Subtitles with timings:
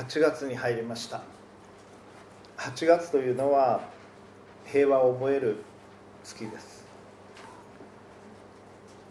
[0.00, 1.20] 8月に入りました。
[2.56, 3.82] 8月というのは
[4.64, 5.58] 平和を覚える
[6.24, 6.86] 月です。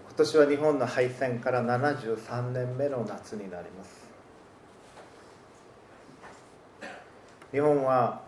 [0.07, 4.09] 今年は日本の敗戦から73年目の夏になります。
[7.51, 8.23] 日本は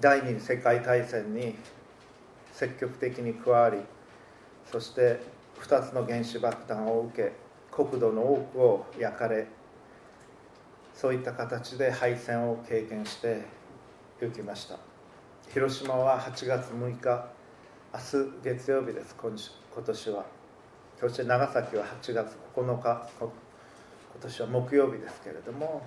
[0.00, 1.56] 第二次世界大戦に
[2.52, 3.78] 積極的に加わり
[4.70, 5.20] そして
[5.60, 7.32] 2つの原子爆弾を受け
[7.72, 9.48] 国土の多くを焼かれ
[11.00, 13.42] そういった形で敗戦を経験して
[14.20, 14.80] 行きました。
[15.52, 17.28] 広島は8月6日
[17.94, 19.14] 明日月曜日です。
[19.14, 19.32] 今
[19.84, 20.26] 年は。
[20.98, 23.30] そして長崎は8月9日今
[24.20, 25.82] 年は木曜日ですけれども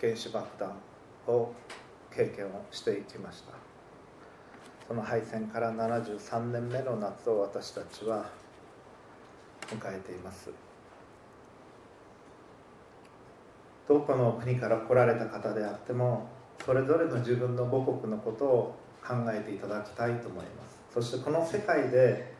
[0.00, 0.72] 原子爆弾
[1.26, 1.52] を
[2.10, 3.52] 経験をしていきました。
[4.88, 8.24] その敗戦から73年目の夏を私たちは
[9.68, 10.71] 迎えています。
[13.88, 16.28] どこの国から来られた方であっても
[16.64, 18.74] それぞれの自分の母国のことを
[19.06, 20.78] 考えていただきたいと思います。
[20.94, 22.32] そしてこの世界で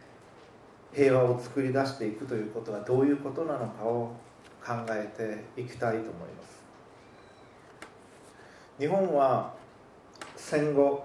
[0.92, 4.12] 平和を作り出していくということはどういうことなのかを
[4.64, 6.62] 考えていきたいと思います。
[8.78, 9.54] 日本は
[10.36, 11.04] 戦後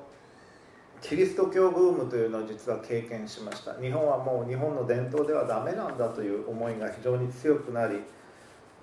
[1.01, 3.73] キリスト教ブームというのを実は経験しました。
[3.75, 7.99] 日本はもう日本の伝統ではダメなんだという思いが非常に強くなり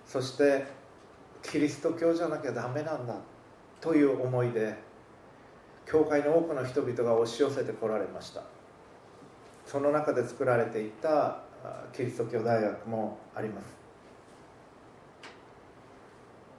[0.07, 0.67] そして
[1.45, 3.15] キリスト教じゃなきゃダメなんだ
[3.81, 4.75] という思いで
[5.87, 8.43] 教会の多くの人々が押し寄せてこられました。
[9.67, 11.43] その中で作られていた
[11.93, 13.61] キリスト教大学もありま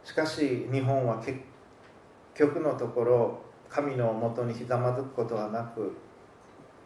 [0.03, 0.11] す。
[0.11, 1.39] しかし日本は結
[2.35, 5.95] 局のところ神のもとにひざまずくことはなく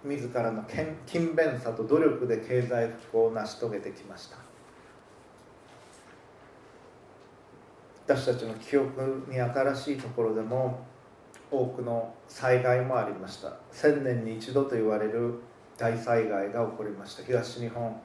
[0.03, 0.63] 自らの
[1.05, 4.48] 勤勉さと努力で経済復興を成し遂げてきました。
[8.09, 10.83] 私たちの記憶に新しいところでも
[11.51, 13.53] 多くの災害もありました。
[13.71, 15.35] 1000年に一度と言われる
[15.77, 17.23] 大災害が起こりました。
[17.23, 17.95] 東日本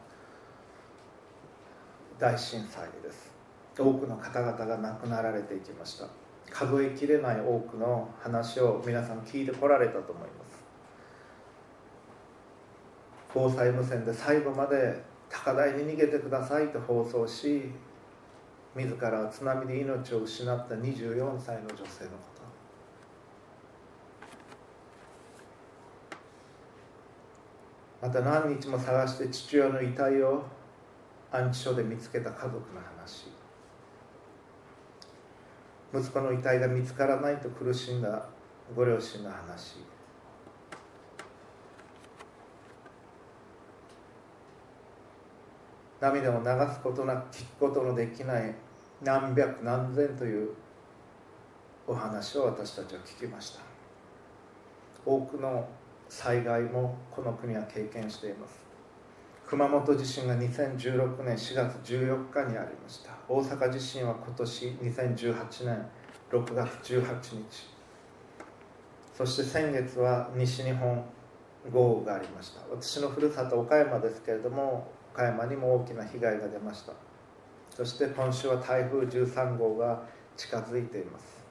[2.18, 3.32] 大震災です。
[3.78, 6.04] 多くの方々が亡くなられていきました。
[6.50, 10.62] 数えきれない多くの話を皆さん聞いてこられたと思います。
[13.32, 17.70] 防災無線で最後まで高台に逃げてくださいと放送し
[18.76, 22.42] 自ら津波で命を失った24歳の女性のこと。
[28.02, 30.42] また何日も探して父親の遺体を
[31.30, 33.28] 安置所で見つけた家族の話。
[35.94, 38.28] 息子の遺体が見つからないと苦しんだ
[38.74, 39.76] ご両親の話。
[46.00, 48.54] 涙を流すことなく聞くことのできない
[49.02, 50.50] 何百何千という
[51.86, 53.60] お話を私たちは聞きました。
[55.04, 55.68] 多くの
[56.08, 58.64] 災害もこの国は経験しています。
[59.46, 63.10] 熊本地震が2016年4月14日にありました。
[63.28, 65.86] 大阪地震は今年2018年
[66.30, 67.74] 6月18日。
[69.16, 71.04] そして先月は西日本
[71.70, 72.60] 豪雨がありました。
[72.70, 76.92] 私のふるさと岡山ですけれども岡山にも大きな被害が出ました。
[77.74, 80.04] そして今週は台風13号が
[80.36, 81.44] 近づいています。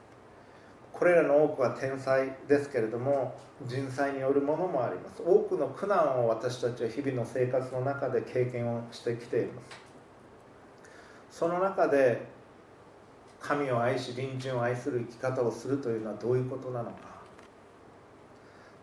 [0.90, 3.34] これらの多くは天災ですけれども
[3.66, 5.22] 人災によるものもあります。
[5.22, 9.60] 多くの苦難を私たちは日々の生活の中で経験をしてきていま
[11.30, 11.38] す。
[11.38, 12.26] その中で
[13.40, 17.14] 神を愛し隣人を愛する生き方をするというのはどういうことなのか。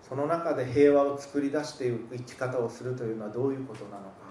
[0.08, 4.31] その中で平和を作り出していく生き方をするというのはどういうことなのか。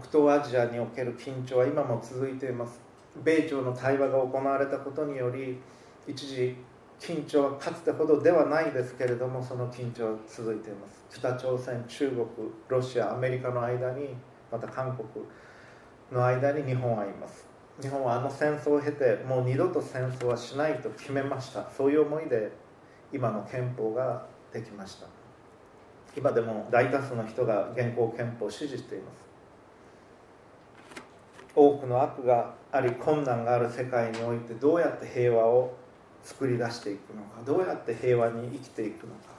[0.00, 2.80] 北東アジアにおける緊張は今も続いています。
[3.22, 5.60] 米朝の対話が行われたことにより
[6.08, 6.56] 一時
[6.98, 11.04] 緊張はかつてほどではないですけれどもその緊張は続いています。
[11.12, 12.26] 北朝鮮中国
[12.68, 14.08] ロシアアメリカの間に
[14.50, 15.24] また韓国
[16.10, 17.46] の間に日本はいます。
[17.80, 21.70] 日本はあの戦争を経てもう二度と戦争はしないと決めました。
[21.70, 22.50] そういう思いで
[23.12, 25.06] 今の憲法ができました。
[26.16, 29.23] 今でも大多数の人が現行憲法を支持しています。
[31.54, 35.74] 多くの悪があり困難がある世界においてどうやって平和を
[36.22, 39.34] 作り出していくのかどうやって平和に生きていくのか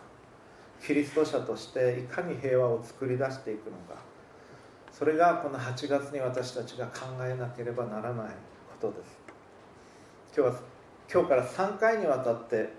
[0.86, 4.02] キリスト者としていかに平和を作り出していくのか
[4.98, 8.28] それがこの8月に私たちが考えなければならない
[8.80, 9.20] ことです。
[10.38, 10.60] 今日は
[11.12, 12.70] 今日から3回にわたって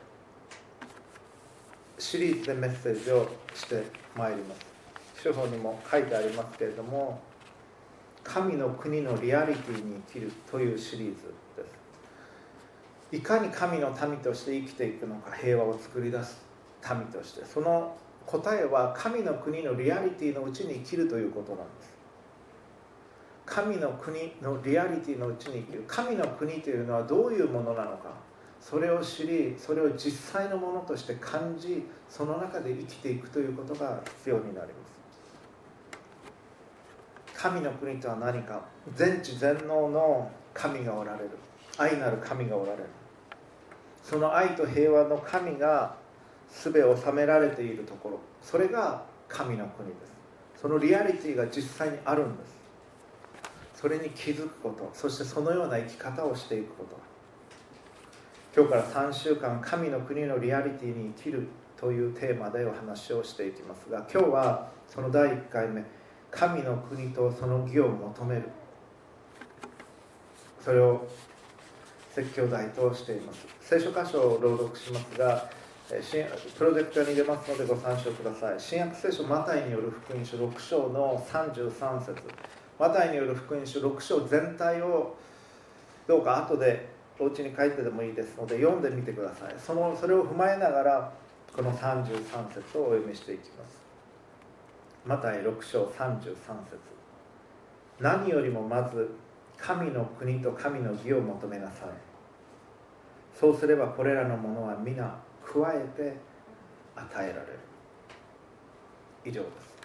[1.98, 3.84] シリーズでメッセージをして
[4.16, 5.22] まいります。
[5.22, 7.20] 書法にも書いてありますけれども
[8.26, 11.22] 神の国のリアリティに生きるというシリーズ
[11.56, 11.64] で
[13.10, 13.16] す。
[13.16, 16.44] いかに神の民として生きていくのか平和を作り出す
[16.90, 17.96] 民としてその
[18.26, 21.96] 答えは神の国のリアリティのうちに生きるということなんです。
[23.46, 25.84] 神の国のリアリティのうちに生きる。
[25.86, 28.10] 神の国というのはどういうものなのか。
[28.60, 34.95] それを知りそれを実際のものとして感じその中で生きていくということが必要になります。
[37.36, 38.62] 神の国とは何か
[38.94, 41.30] 全知全能の神がおられる。
[41.76, 42.84] 愛なる神がおられる。
[44.02, 45.96] その愛と平和の神が
[46.48, 48.20] 全を収められているところ。
[48.40, 50.62] それが神の国です。
[50.62, 52.56] そのリアリティが実際にあるんです。
[53.74, 54.90] それに気づくこと。
[54.94, 56.96] そしてそのような生き方をしていくこと。
[58.56, 61.46] 今日から3週間神の国のリアリティに生きる
[61.76, 65.84] というテーマでお話をしていきますが今日はその第1回目
[66.30, 68.42] 神の国とその義を求める。
[70.60, 71.06] それを
[72.12, 73.46] 説教題としています。
[73.60, 75.48] 聖書箇所を朗読しますが
[75.88, 78.54] プロジェクターに入れますのでご参照ください。
[78.58, 82.22] 新約聖書マタイによる福音書6章の33節。
[82.78, 85.16] マタイによる福音書6章全体を
[86.08, 86.88] どうか後で
[87.18, 89.54] お家に帰ってでもいいですので読んでみてください。
[89.58, 91.12] そのそれを踏まえながら
[91.54, 93.85] この33節をお読みしていきます。
[95.06, 96.42] マタイ6章33節。
[98.00, 99.08] 何よりもまず
[99.56, 101.88] 神の国と神の義を求めなさい。
[103.32, 106.16] そうすればこれらのものは皆加えて
[106.96, 107.58] 与えられる。
[109.24, 109.76] 以上です。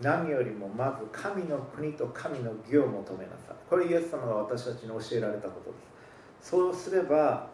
[0.00, 3.56] 何よりもまず神の国と神の義を求めなさい。
[3.68, 5.76] これイエス様が私たちに教えられたことで
[6.40, 6.50] す。
[6.50, 7.48] そうすれば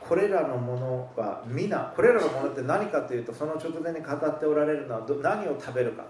[0.00, 6.04] これらのものは皆これらのものって何かというとその直前に語っておられるのは何を食べるか。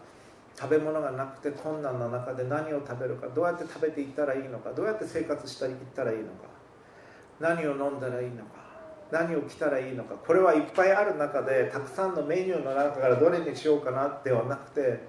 [0.59, 6.49] 食べ物がなくて困難な中で何を食べるかどうやって食べていったらいいのかどうやって生活していったらいいのか
[7.39, 8.67] 何を飲んだらいいのか
[9.13, 15.01] 何を着たらいいのかこれはいっぱいある中でたくさんのメニューの中からどれにしようかなではなくて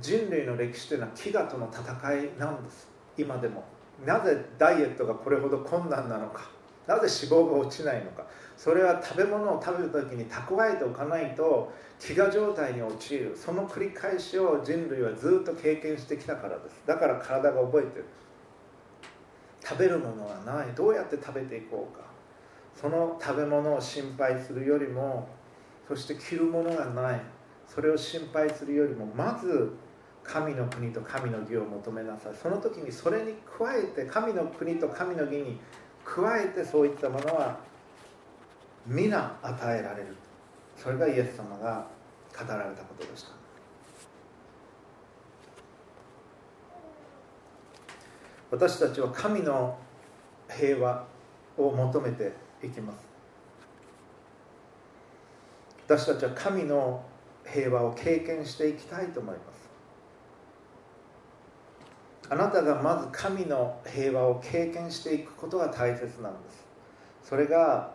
[0.00, 2.88] 人類の歴史というのは飢餓との戦いなんです。
[3.16, 3.64] 今でも。
[4.04, 6.50] なぜダイエットがこれほど困難なのか。
[6.86, 8.26] なぜ脂肪が落ちないのか。
[8.56, 13.36] それは食べ物を食べる時に蓄えておかないと飢餓状態に陥る。
[13.36, 16.82] その繰り返しを人類はずっと経験してきたからです。
[16.86, 18.04] だから体が覚えてる。
[19.62, 20.68] 食べるものがない。
[20.74, 22.04] どうやって食べていこうか。
[22.80, 25.28] その食べ物を心配するよりも
[25.88, 27.20] そして着るものがない。
[27.66, 29.72] それを心配するよりもまず
[30.22, 32.34] 神の国と神の義を求めなさい。
[32.34, 35.60] その時にそれに加えて神の国と神の義に
[36.06, 37.58] 加えてそういったものは
[38.86, 40.16] 皆与えられる。
[40.76, 41.86] それがイエス様が
[42.38, 43.30] 語られたことでした
[48.50, 49.76] 私たちは神の
[50.48, 51.04] 平和
[51.56, 52.32] を求めて
[52.62, 53.04] いきます。
[55.88, 57.04] 私たちは神の
[57.44, 59.65] 平和を経験していきたいと思います。
[62.28, 66.66] あなたがまず神の平和を経験していくことが大切なんです。
[67.22, 67.92] それが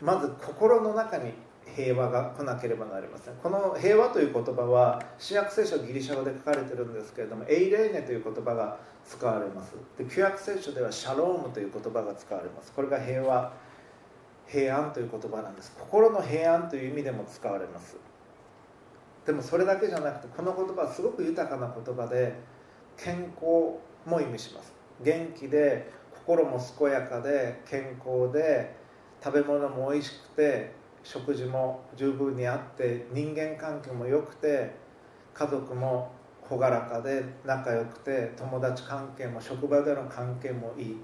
[0.00, 1.32] まず心の中に
[1.74, 3.34] 平和が来なければなりません。
[3.36, 9.72] この平和という言葉は新約聖書ギリシャ語で書かれてるんですけれどもエイレーネという言葉が使われます。
[9.96, 12.72] で旧約聖書ではシャロームという言葉が使われます。
[12.72, 13.52] これが平和
[14.46, 15.72] 平安という言葉なんです。
[15.78, 17.96] 心の平安という意味でも使われます。
[19.24, 22.34] でもそれだけじゃなくてこの言葉はすごく豊かな言葉で
[22.96, 24.72] 健康も意味します。
[25.02, 28.74] 元気で心も健やかで健康で
[29.22, 30.72] 食べ物も美味しくて
[31.02, 34.74] 食事も十分にあって人間関係も良くて
[35.34, 36.12] 家族も
[36.48, 40.96] 朗らかで仲良くて友達関係も職場での関係もいい。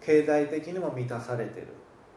[0.00, 1.68] 経済的にも満たされている。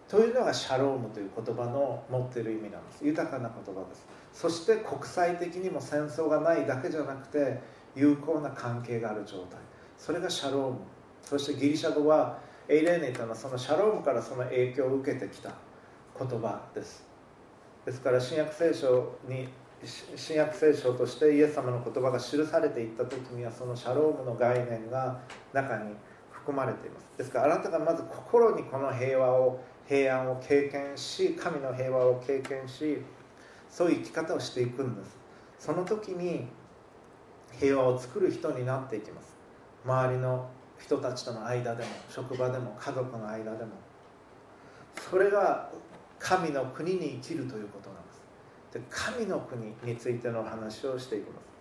[0.08, 3.06] というのがシャロームという言葉の持っている意味なんです。
[3.06, 4.08] 豊かな言葉です。
[4.34, 7.60] そして国際的にも戦争がないだけじゃなくて
[7.96, 9.60] 有効な関係がある状態。
[9.98, 10.78] それがシャローム。
[11.22, 15.52] そしてギリシャ語はエイレーネというのはそのシャロームからその影響を受けてきた
[16.18, 17.06] 言葉です。
[17.86, 19.48] ですから新約聖書に
[20.16, 25.20] 新約聖書としてイエス様の言葉が記されていった時にはそのシャロームの概念が
[25.54, 25.96] 中に
[26.32, 27.08] 含まれています。
[27.18, 33.02] ですからあなたがまず心にこの平和を平安を経験し神の平和を経験し
[33.70, 35.18] そういう生き方をしていくんです。
[35.60, 36.48] その時に
[37.60, 39.36] 平和を作る人になっていきます。
[39.86, 43.72] 周りの人たちとの間でも職場でも家族の間でも。
[45.10, 45.70] それが
[46.20, 48.22] 神の国に生きるということなんです。
[48.74, 51.52] で神の国についての話をしていきます。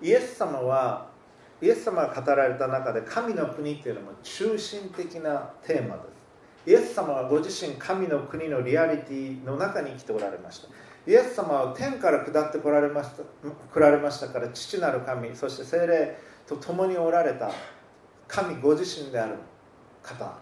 [0.00, 1.08] イエス様は
[1.60, 6.70] イエス様が語られた中で神の国っていうのも中心的なテーマです。
[6.70, 10.68] イエス様はご自身神の国のリアリティの中に生きておられました。
[11.06, 13.22] イエス様は天から下ってこられました
[13.72, 17.50] 来られましたから父なる神そして精霊と共におられた
[18.26, 19.36] 神ご自身である
[20.02, 20.38] 方。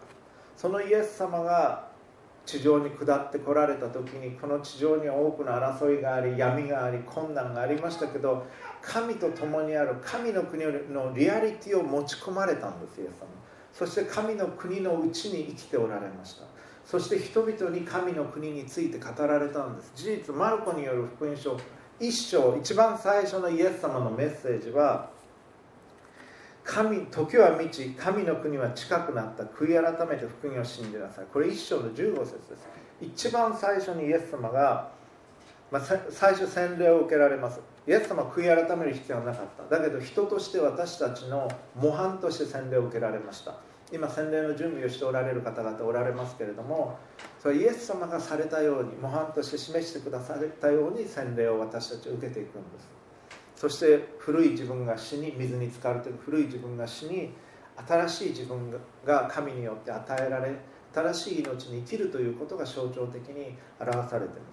[0.56, 1.88] そのイエス様が
[2.46, 8.46] 地上に下ってこられた時にこの地上には多くの争いがあり闇があり困難がありましたけど
[8.80, 13.26] 神と共にある神の国のリアリティを持ち込まれたんですイエス様。
[13.72, 16.44] そして神の国のうちに生きておられました。
[16.86, 19.92] そして人々に神の国について語られたんです。
[19.96, 21.58] 事実マルコによる福音書
[21.98, 25.10] 一章一番最初のイエス様のメッセージは
[26.66, 29.44] 神時は満ち神の国は近くなった。
[29.44, 31.26] 悔い改めて福音を信じなさい。
[31.32, 32.68] これ一章の15節です。
[33.00, 34.90] 一番最初にイエス様が、
[35.70, 37.60] まあ、最初洗礼を受けられます。
[37.86, 39.76] イエス様は悔い改める必要はなかった。
[39.78, 43.54] だけど人として私たちの模範として洗礼を受けられました。
[43.92, 46.98] 今洗礼の準備をしておられる方々おられますけれども
[47.40, 52.88] それイエス様がされたように模範として示してくださったように洗礼を私たち受けていくんです。
[53.54, 57.32] そして古い自分が死に水に浸かるという古い自分が死に
[57.86, 58.70] 新しい自分
[59.04, 60.54] が神によって与えられ
[60.92, 64.48] 新しい命に生きるということが象徴的に表されていま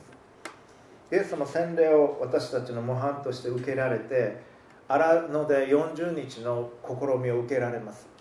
[1.09, 1.15] す。
[1.15, 4.41] イエス様洗礼を私たちの模範として受けられて
[4.87, 8.12] 荒野で40日の試みを受けられます。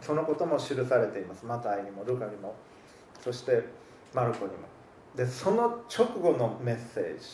[0.00, 1.44] そのことも記されています。
[1.44, 2.54] マタイにもルカにも。
[3.22, 3.64] そして
[4.14, 4.58] マルコにも。
[5.14, 7.24] でその直後のメッセージ。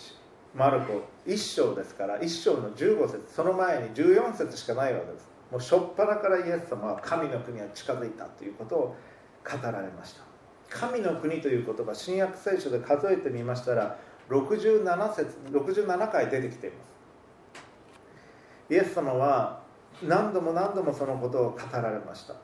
[0.55, 3.35] マルコ1章ですから1章の15節。
[3.35, 5.29] その前に14節しかないわけです。
[5.51, 8.97] もう初っ端からイエス様は神の国は近づいたということを
[9.45, 10.23] 語られました。
[10.69, 16.97] 神の国という言葉新約聖書で数えてみましたら67節67回出てきています。
[18.69, 19.63] イエス様は
[20.03, 22.35] 何度も何度もそのことを語られました。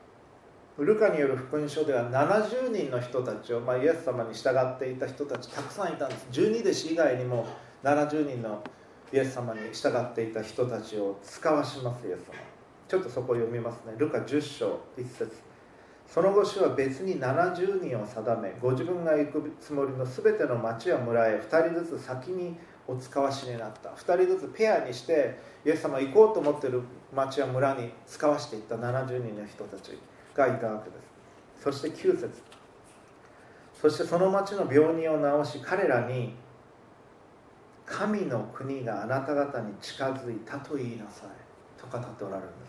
[0.78, 6.26] ルカによる福音書では70人の人たちを、まあ、イエス様に従っていた人たちたくさんいたんです。
[6.32, 7.46] 12弟子以外にも
[7.84, 8.62] 70人の
[9.12, 12.34] イエス様に従っていた人たちを使わしますイエス様。
[12.88, 13.94] ちょっとそこを読みますね。
[13.98, 15.30] ルカ10章1節。
[16.06, 23.90] その後主は別に70人を定めご自分が行くつもりの全ての町や村へ2人ずつ先にお使わしになった。
[23.90, 26.82] 2人ずつペアにしてイエス様行こうと思ってる
[27.14, 29.98] 町や村に使わしていった70人の人たち。
[30.34, 30.96] がいたわけで
[31.58, 31.64] す。
[31.64, 32.30] そして9節。
[33.80, 36.34] そしてその町の病人を治し彼らに
[37.84, 41.28] 神の国があなた方に近づいたと言いなさい。
[41.80, 42.66] と語っておられるんで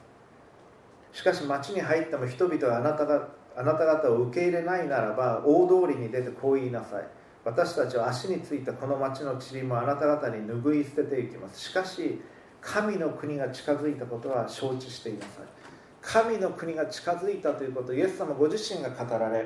[1.12, 1.20] す。
[1.20, 7.08] しかし町に入っても人々はあなたがあなた方を受け入れないならば大通りに出てこう言いなさい。
[7.46, 11.60] 私たちは足についたこの町の塵もあなた方に拭い捨てていきます。
[11.60, 12.22] しかし
[12.62, 15.63] 神の国が近づいたことは承知していなさい。
[16.04, 19.46] 神の国が近づいたということをイエス様ご自身が語られ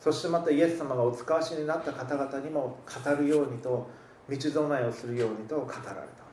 [0.00, 3.90] そしてまたイエス様がお使わしになった方々にも語るようにと
[4.30, 6.24] 道備えをするようにと語られた。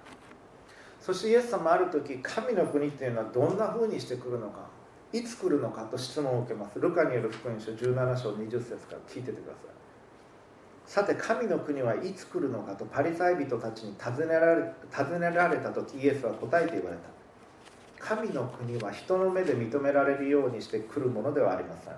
[0.99, 4.67] そしてイエス様ある時神の国っていうのはどんなふうにしてくるのか
[5.11, 6.79] いつ来るのかと質問を受けます。
[6.79, 9.81] ルカによる福音書17章20節から聞いててください。
[10.85, 17.20] さて神の国はいつ来るのかとパリサイ人たちに尋ねられ尋ねられた時イエスは答えて言われた。
[18.01, 21.93] 神の国は人の目で認められるようにして来るものではありません。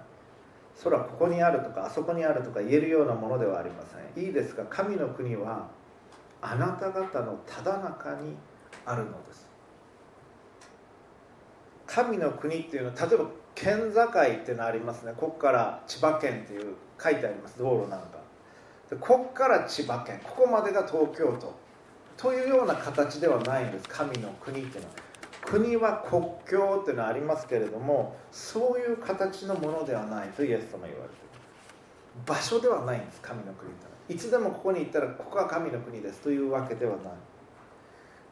[0.83, 3.83] 空ここにあるとかあそこにあるとか言えるようなものではありま
[4.13, 4.25] せん。
[4.25, 5.69] いいですが神の国は
[6.41, 8.35] あなた方のただ中に
[8.85, 9.47] あるのです。
[11.87, 15.13] 神の国っていうのは例えば県境っていうのありますね。
[15.15, 17.57] ここから千葉県っていう書いてあります。
[17.59, 18.07] 道路なんか。
[18.89, 21.53] でここから千葉県ここまでが東京都。
[22.17, 23.87] というような形ではないんです。
[23.87, 25.02] 神の国っていうのは。
[25.53, 31.03] 国は国境っていうのはありますけれどもそういう形のものではないとイエス様言われてる。
[32.25, 37.01] 場所ではないんです神の国っていつでもここに行ったらここが神の国ですというわけではない。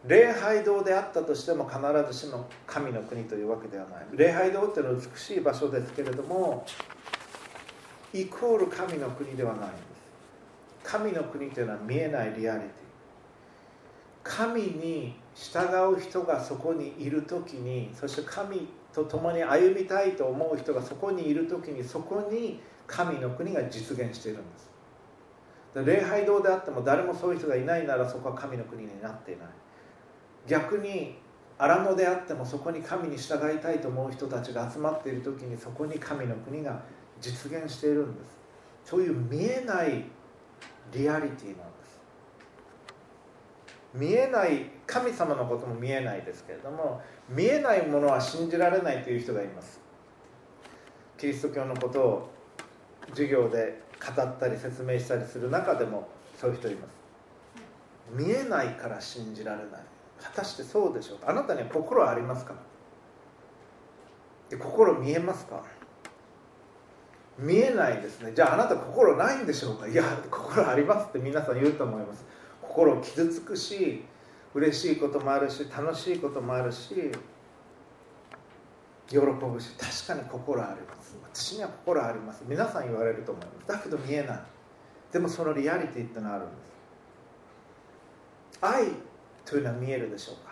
[0.07, 1.79] 礼拝堂であったとしても必
[2.11, 4.05] ずしも神の国というわけではない。
[4.13, 6.65] 礼拝堂っていうのは美しい場所ですけれども
[8.13, 9.81] イコール神の国ではないんです。
[10.83, 12.69] 神の国というのは見えないリアリティ。
[14.23, 24.69] 神に従う人がそこにいる時にそして神と共に歩みたいと思う人がそこにいる時にそこに神の国が実現しているんです。
[25.83, 29.47] 礼拝堂であっても誰もそういう人がいないならそこは神の国になっていない。
[30.47, 31.17] 逆に
[31.57, 36.83] 荒野であってもそこに神に従いたいと思う人たちが集まっている時にそこに神の国が
[37.19, 38.37] 実現しているんです。
[38.85, 40.05] そういう見えない
[40.91, 41.70] リアリティなんです
[43.93, 49.79] 見えない神様のことも見えないですけれども見えないものは信じられないという人がいます。
[51.17, 52.31] キリスト教のことを
[53.09, 56.95] 授業で語ったり説明したりする中でもそういう人います。
[58.11, 59.67] 見えないから信じられない。
[60.19, 61.29] 果たしてそうでしょうか？
[61.29, 62.53] あなたには心ありますか？
[64.49, 65.63] で心見えますか？
[67.37, 68.31] 見えないですね。
[68.35, 69.87] じゃああなた心ないんでしょうか？
[69.87, 72.25] いや心ありますって皆さん言うと思います。
[72.71, 74.05] 心を傷つくし
[74.53, 77.11] 嬉しいこともあるし楽しいこともあるし
[79.09, 79.71] 喜ぶし
[80.07, 81.17] 確かに心あります。
[81.33, 82.43] 私には心あります。
[82.47, 83.67] 皆さん言われると思います。
[83.67, 84.39] だけど見えない。
[85.11, 86.71] でもそのリアリティってのはあるんです。
[88.61, 88.85] 愛
[89.43, 90.51] というのは見えるでしょうか。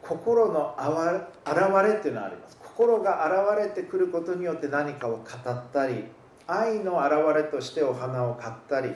[0.00, 1.12] 心のあわ
[1.46, 2.56] 現れっていうのはあります。
[2.62, 6.04] 心が現れてくることによって何かを語ったり
[6.46, 8.92] 愛の現れとしてお花を買ったり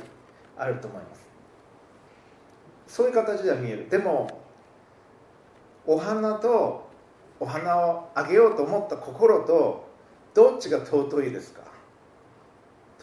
[0.57, 1.27] あると思います。
[2.87, 3.89] そういう形では見える。
[3.89, 4.43] でも
[5.87, 6.89] お花と
[7.41, 9.89] お花をあげようと思った心と
[10.35, 11.63] どっちが尊いですか？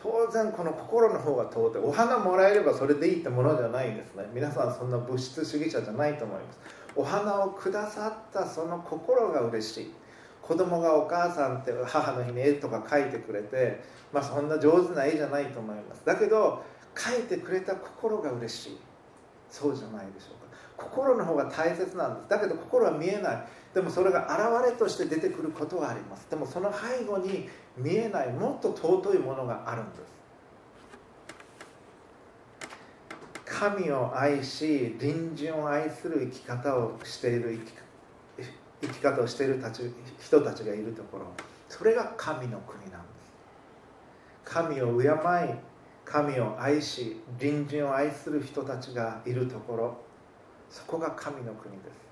[0.02, 1.84] 当然この心の方が尊い。
[1.84, 4.26] お花もらえればそれでいいってものじゃないんですね。
[4.34, 6.60] 皆さんそんな物質主義者じゃないと思います。
[6.96, 9.94] お花をくださったその心が嬉しい。
[10.48, 13.82] 子供がお母さんって母の日に絵とか描いてくれて
[14.14, 16.06] まあそんな上手な絵じゃないと思います。
[16.06, 18.78] だけど描いてくれた心が嬉しい。
[19.50, 20.56] そうじゃないでしょうか。
[20.78, 22.30] 心の方が大切なんです。
[22.30, 23.48] だけど心は見えない。
[23.74, 24.28] でもそれが
[24.62, 26.30] 現れとして出てくることはあります。
[26.30, 30.16] でもその背後に見えないもっと尊いものがあるんです。
[33.46, 37.85] 神を愛し隣人を愛する生き方をしている生き方。
[38.82, 39.62] 生き方をしている
[40.20, 41.26] 人たちがいるところ。
[41.70, 43.34] それが神の国なんです。
[44.44, 45.12] 神を敬い
[46.06, 49.98] 神を愛し隣人を愛する人たちがいるところ。
[50.70, 52.06] そこが神の国です。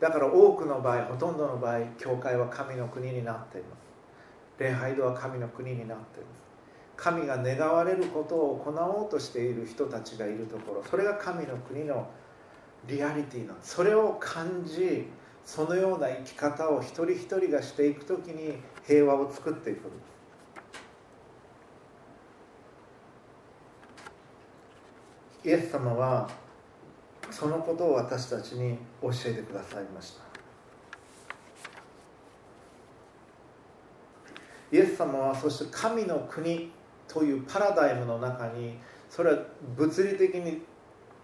[0.00, 3.80] だから多くの場合ほとんどの場合教会は神の国になっています。
[4.58, 6.46] 礼拝堂は神の国になっています。
[6.96, 10.84] 神が願われることを行おうとしている人たちがいるところ。
[10.84, 12.08] それが神の国の
[12.88, 13.74] リアリティなんです。
[13.74, 15.06] それを感じ
[15.46, 19.88] そのような生き方を一人一人がしていく時に平和を作っていく
[25.44, 26.28] イエス様は
[27.30, 30.26] そのことを私たちに教えてくださいました。
[34.72, 36.72] イエス様はそして神の国
[37.06, 38.78] というパラダイムの中に
[39.08, 39.38] それは
[39.76, 40.62] 物理的に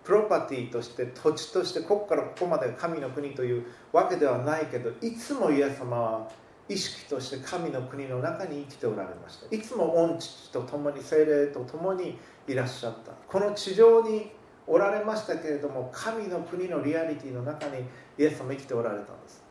[0.04, 6.28] プロパティとして土地としてここからここまで神の国というわけではないけどいつもイエス様は
[6.68, 9.54] 意識として神の国の中に生きておられました。
[9.54, 13.12] いつも御父と共に精霊と共にいらっしゃった。
[13.28, 14.32] この地上に
[14.66, 17.84] おられましたけれども神の国のリアリティの中に
[18.18, 19.44] イエス様生きておられたんです。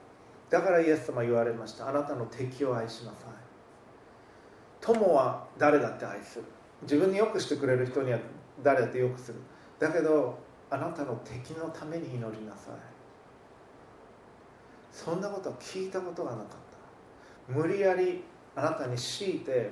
[0.49, 1.87] だからイエス様言われました。
[1.87, 3.13] あなたの敵を愛しなさい。
[4.81, 6.45] 友は誰だって愛する。
[6.83, 8.19] 自分によくしてくれる人には
[8.63, 9.39] 誰だってよくする。
[9.81, 10.37] だけど
[10.69, 12.75] あなたの敵のために祈りなさい。
[14.91, 16.53] そんなこと聞いたことがなかった。
[17.51, 18.23] 無理やり
[18.55, 19.71] あなたに強いて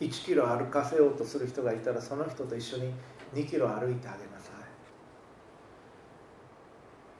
[0.00, 2.94] 1キロ歩かせようとする人がいたらその人と一緒に
[3.34, 4.52] 2キロ歩いてあげなさ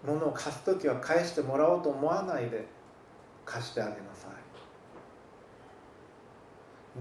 [0.05, 0.07] い。
[0.07, 2.67] 物を貸す時は返してもらおうと思わないで
[3.45, 4.31] 貸してあげなさい。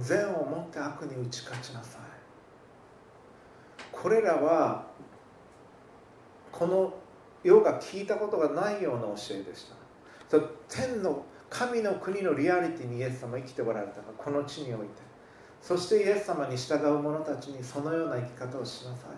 [0.04, 2.02] 善をもって悪に打ち勝ちなさい。
[3.94, 4.85] これらは
[6.58, 6.94] この
[7.44, 9.68] 世が聞いたことがないような教えでし
[10.30, 10.40] た。
[10.70, 15.04] 天の神の国のリアリティにイエス様生きておられたこの地において。
[15.62, 19.10] そしてイエス様に従う者たちにそのような生き方をしなさい。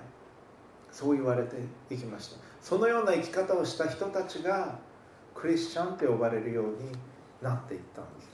[0.92, 1.58] そう言われて
[1.94, 2.38] いきました。
[2.62, 4.80] そのような生き方をした人たちが
[5.36, 6.92] クリスチャンと呼ばれるように
[7.42, 8.30] なっていったんです。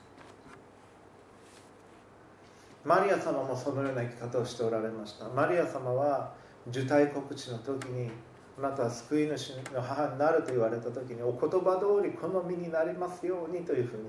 [2.86, 5.28] マリア様もそのような生き方をしておられました。
[5.30, 6.34] マリア様は
[6.68, 8.12] 受胎告知の時に
[8.58, 14.04] あなたは救い主の母になると言われた時にお言葉通りこの身になりますようにというふうに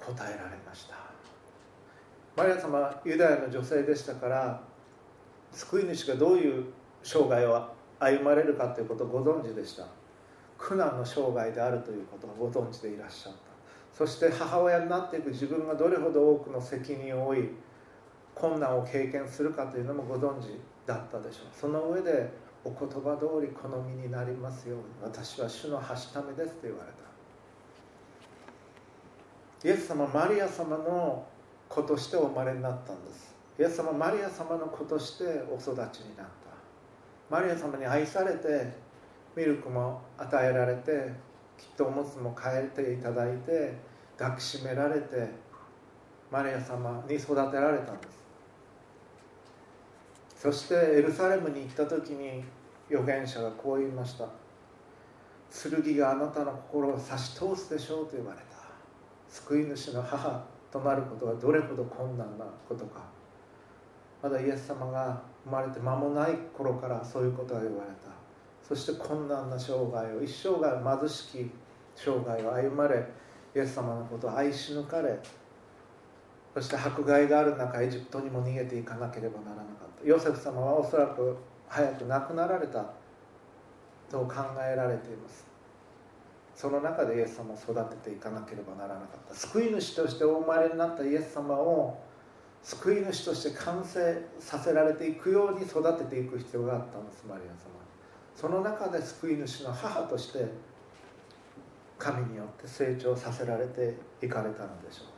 [0.00, 0.94] 答えられました。
[2.36, 4.60] マリア様はユダヤの女性でしたから
[5.52, 6.64] 救い主がどういう
[7.02, 9.86] 生涯を歩まれるかということをご存知でした。
[10.56, 13.38] 苦難の生涯であるということをご存知でいらっしゃった。
[13.92, 17.48] そして母親になっていく自分がどれほど多くの責任を負い
[18.34, 21.46] 困難を経験するかというのもご存知だったでしょう。
[21.52, 22.30] その上で
[22.64, 24.84] お言葉通り好みになりますように。
[25.02, 27.08] 私は主のはしためですと言われた。
[29.68, 31.26] イエス様マリア様の
[31.68, 33.34] 子としてお生まれになったんです。
[33.58, 36.48] イエス様マリア様の子としてお育ちになった。
[37.28, 38.72] マリア様に愛されて
[39.36, 41.12] ミルクも与えられて
[41.58, 43.74] きっとおむつも変えていただいて
[44.16, 45.28] 抱きしめられて
[46.30, 48.17] マリア様に育てられたんです。
[50.40, 52.44] そしてエルサレムに行った時に
[52.88, 54.28] 預言者がこう言いました
[55.50, 58.58] 剣があなたの心を差し通すでしょうと言われた。
[59.28, 63.00] 救い主の母となることはどれほど困難なことか。
[64.22, 68.18] まだイエス様が生まれて間もない頃からそういうことが言われた。
[68.62, 71.50] そして困難な生涯を一生涯貧しき
[71.96, 73.02] 生涯を歩まれ
[73.56, 75.18] イエス様のことを愛し抜かれ
[76.52, 81.36] そして迫害がある中エジプトにも逃げていかなければならなかっヨセフ様はおそらく
[81.68, 82.92] 早く亡くなられた
[84.10, 85.46] と考えられています。
[86.54, 89.34] その中でイエス様を育てていかなければならなかった。
[89.34, 91.98] 救い主としてお生まれになったイエス様を
[92.62, 97.78] 救い主として完成させられていくように育てていく必要があったんですマリア様。
[98.34, 100.46] その中で救い主の母として
[101.98, 105.17] 神によって成長させられていかれたのでしょう。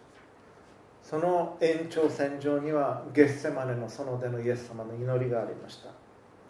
[1.11, 5.91] その延長線上にはゲッセマネの園でのイエス様の祈りがありました。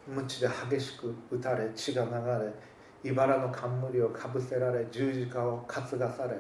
[0.07, 2.11] 鞭で激しく打たれ血が流
[3.03, 6.37] れ茨の冠をかぶせられ十字架を担がされ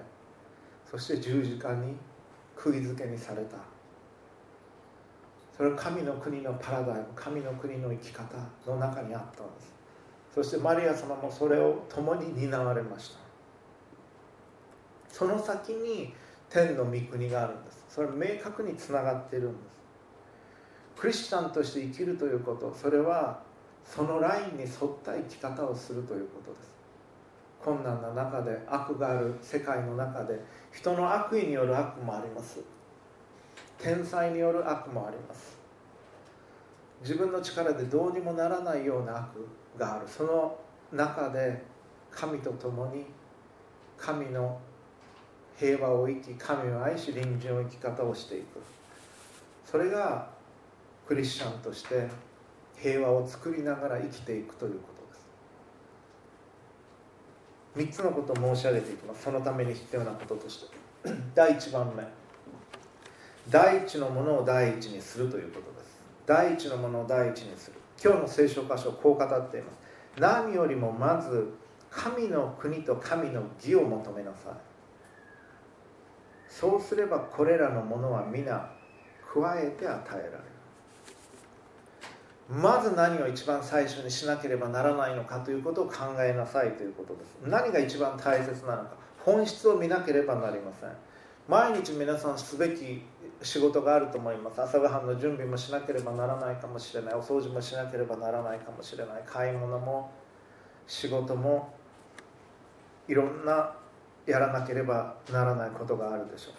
[0.84, 1.94] そして十字架に
[2.54, 3.56] 釘付けにされた。
[5.56, 9.72] それは神の国のパラダイム神の国の生き方の中にあったんです。
[10.34, 13.18] そしてマリア様もそれを共に担われました。
[15.08, 16.12] その先に
[16.50, 17.84] 天の御国があるんです。
[17.88, 19.70] それは明確につながっているんです。
[21.00, 23.40] クリスチャンとして生きるということそれは
[23.84, 24.70] そのラインに沿っ
[25.02, 26.70] た生き方をするということです。
[27.64, 30.40] 困難な中で悪がある世界の中で
[30.72, 32.60] 人の悪意による悪もあります。
[33.78, 35.58] 天才による悪もあります。
[37.00, 39.46] 自分の力でどうにもならないような悪
[39.78, 40.08] がある。
[40.08, 40.58] その
[40.92, 41.62] 中で
[42.10, 43.06] 神と共に
[43.96, 44.58] 神の
[45.60, 48.62] 平和を生き神を愛し隣人を生き方をしていく。
[49.66, 50.30] それが
[51.06, 52.08] クリスチャンとして
[52.78, 54.88] 平和を作りながら生きていくというこ
[57.74, 57.92] とです。
[57.92, 59.24] 3つのことを申し上げていきます。
[59.24, 60.76] そのために必要なこととして。
[61.34, 62.04] 第1番目。
[63.50, 66.00] 第一のものを第一にするということです。
[66.24, 67.76] 第一のものを第一にする。
[68.02, 69.76] 今日の聖書箇所こう語っています。
[70.18, 71.52] 何よりもまず
[71.90, 74.69] 神の国と神の義を求めなさい。
[76.50, 78.70] そうすればこれらのものは皆
[79.32, 80.38] 加えて与えられる。
[82.50, 87.38] まず何を一番最初にしなければならないのかということを考えなさいということです。
[87.46, 90.90] 何が一番大切なのか本質を見なければなりません。
[91.48, 93.02] 毎日皆さんすべき
[93.42, 94.60] 仕事があると思います。
[94.60, 97.14] 朝ごはんの準備もしなければならないかもしれない。
[97.14, 99.22] お掃除もしなければならないかもしれない。
[99.24, 100.10] 買い物も
[100.88, 101.72] 仕事も
[103.06, 103.72] いろんな
[104.30, 106.54] やらなければならないことがあるでしょう。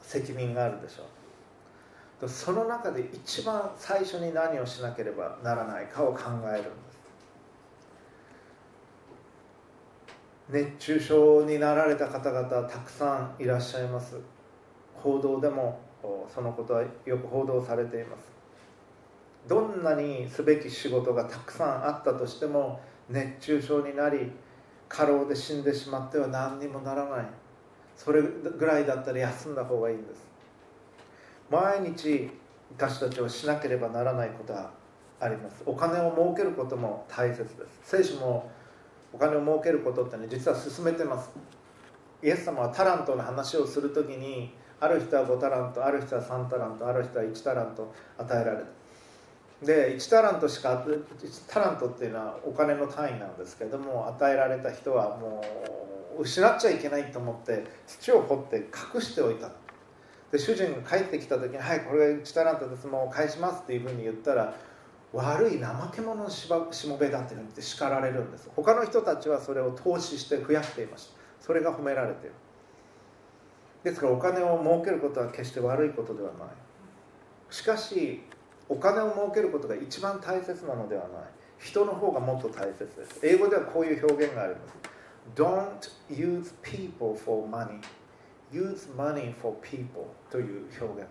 [0.00, 1.02] 責任があるでしょ
[2.24, 2.28] う。
[2.28, 6.98] その中で一番最初に何をしなければならないかを考えるんです。
[10.50, 14.16] 熱中症になられた方々たくさんいらっしゃいます。
[14.94, 15.80] 報道でも
[16.34, 18.32] そのことはよく報道されています。
[19.46, 24.32] どんなにすべき仕事がたくさんあったとしても熱中症になり
[24.88, 27.26] 過労で死んでしまっては何にもならない。
[27.96, 30.26] それぐらいだったら休んだ方がいいんです。
[31.50, 32.30] 毎日
[32.76, 34.70] 私たちはしなければならないことは
[35.20, 35.62] あります。
[35.66, 37.80] お金を儲けることも大切です。
[37.82, 38.50] 聖書も
[39.12, 41.30] お金を儲けることってね実は進めてます。
[42.22, 48.77] イエス様はタラントの話をする時にある人は5タラントある人は3タラントある人は1タラント与えられた
[49.62, 55.42] で1タラントしか1タラントっていうのはお金の単位なんですけども与えられた人はも
[56.16, 59.50] う失っちゃいけないと思って土を掘って隠しておいた
[60.30, 64.54] で主人が帰ってきた時に「はいこれが1タラントですもう返します」っていうふうに言ったら
[65.12, 66.48] 悪い怠け者のし
[66.86, 68.50] もべだって言って叱られるんです。
[68.54, 71.18] 他の人たちはそれを投資して増やしていました。
[71.40, 72.32] それが褒められてる。
[73.84, 76.48] ですからお金を儲けることは決して悪いことではない。
[77.48, 78.22] しかし
[78.68, 81.10] お金を儲けることが一番大切なのではない。
[81.58, 83.20] 人の方がもっと大切です。
[83.22, 84.74] 英語ではこういう表現があります。
[85.34, 87.80] Don't use people for money.
[88.52, 91.08] Use money for people という表現。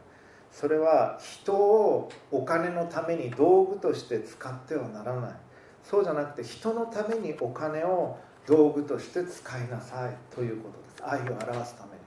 [0.52, 5.32] それは人をお金のために道具として使ってはならない。
[5.84, 11.04] そうじゃなくて人のためにお金を道具として使いなさいということです。
[11.06, 11.98] 愛を表すために。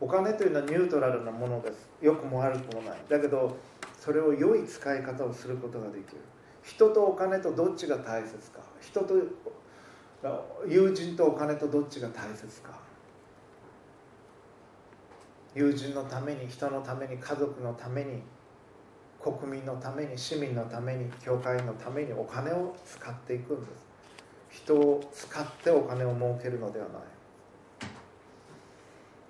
[0.00, 1.88] お金というのはニュートラルなものです。
[2.00, 2.98] 良くも悪くもない。
[3.08, 3.56] だけど
[4.08, 6.22] それを良い使い方をすることができる。
[6.62, 8.60] 人とお金とどっちが大切か。
[8.80, 9.14] 人と
[10.66, 12.70] 友人とお金とどっちが大切か。
[15.54, 18.22] 友人のために人のために家族のために
[19.20, 23.70] 国民のために市民のために教会のためにお金を使っていくんです。
[24.62, 27.02] 人を使ってお金を儲けるのではない。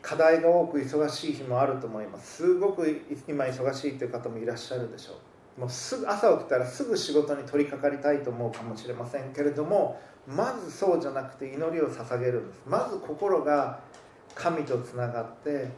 [0.09, 2.37] 課題が多く忙しい日もあると思います。
[2.37, 5.19] すごく今忙しいという方もいらっしゃるでしょ
[5.59, 5.61] う。
[5.61, 12.63] もうすぐ朝起きたらすぐ仕事に取り掛かりたいと思うかもしれませんけれどもまずそうじゃなくて祈りを捧げるんです。
[12.67, 13.81] まず心が
[14.35, 15.69] 神とつながって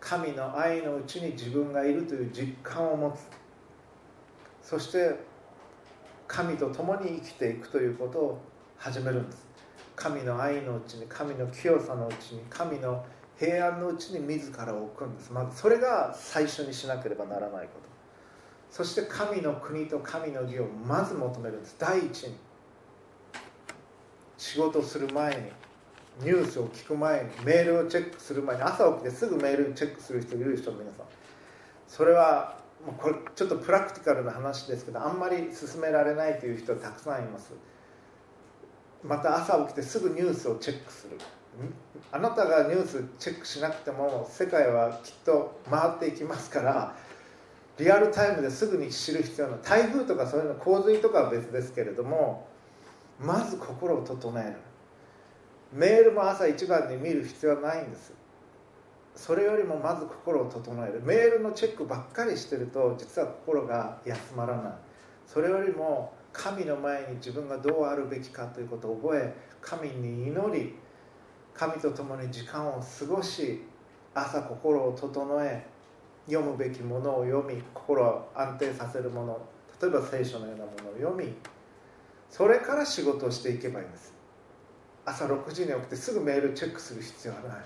[0.00, 3.28] 神の愛のうちに自分がいるという実感を持つ。
[4.66, 5.16] そして
[6.26, 8.38] 神と共に生きていくということを
[8.78, 9.46] 始めるんです。
[9.94, 13.04] 神の愛のうちに神の清さのうちに神の
[13.38, 15.32] 平安のうちに自らを置くんです。
[15.32, 17.88] まずそれが最初にしなければならないこと。
[18.70, 21.76] そして神の国と神の義をまず求めるんです。
[21.78, 22.36] 第一に
[24.38, 25.42] 仕事する前に
[26.20, 31.06] ニュースを聞く前にメールをチェックする前に朝起きてすぐメールチェックする人いるでしょ皆さん。
[31.86, 32.58] それは
[32.98, 37.52] これちょっとプラクティカルな話ですけどあんまり進められないという人たくさんいます。
[39.02, 41.18] また朝起きてすぐニュースをチェックする。
[42.12, 46.96] あなたがニュースチェックしなくても世界はきっと回っていきますから
[47.78, 52.46] リアルタイムですぐに知る必要な台風とかそういうの洪水とかは別ですけれども
[53.18, 54.56] まず心を整える。
[55.72, 58.12] メールも朝一番に見る必要はないんです。
[59.14, 61.00] それよりもまず心を整える。
[61.02, 64.72] メールのチェックばっかりしてると実は心が休まらない。
[65.26, 70.74] それよりも神の前に自分がどうあるべきかということを覚え神に祈り
[71.56, 73.62] 神と共に時間を過ごし
[74.14, 75.66] 朝心を整え
[76.26, 79.40] 読むべきものを読み心を安定させるもの
[79.80, 81.34] 例えば聖書のようなものを読み
[82.30, 84.12] それから仕事をしていけばいいんです。
[85.04, 87.58] 朝6時に起きてすぐメールチェックする必要はない。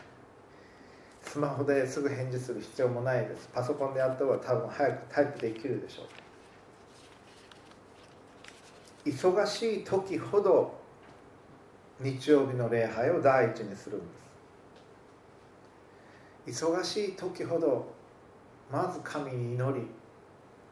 [1.23, 3.49] スマホですぐ返事する必要もないです。
[3.53, 6.07] パソコンでやった方が多分早くタイプできるでしょう。
[9.09, 10.80] 忙しい時ほど
[12.01, 14.01] 日曜日の礼拝を第一にするん
[16.47, 16.63] です。
[16.65, 17.87] 忙しい時ほど
[18.73, 19.87] まず神に祈り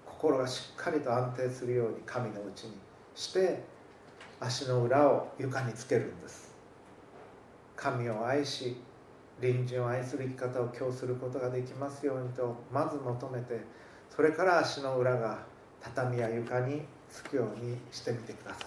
[0.06, 2.72] 心がしっかりと安定するように神のうちに
[3.14, 3.62] して
[4.40, 6.54] 足の裏を床につけるんです。
[7.76, 8.76] 神を愛し
[9.40, 13.60] 隣人を愛する生き方を今日することができますようにとまず求めて
[14.08, 15.38] それから足の裏が
[15.80, 18.66] 畳や床につくようにしてみてください。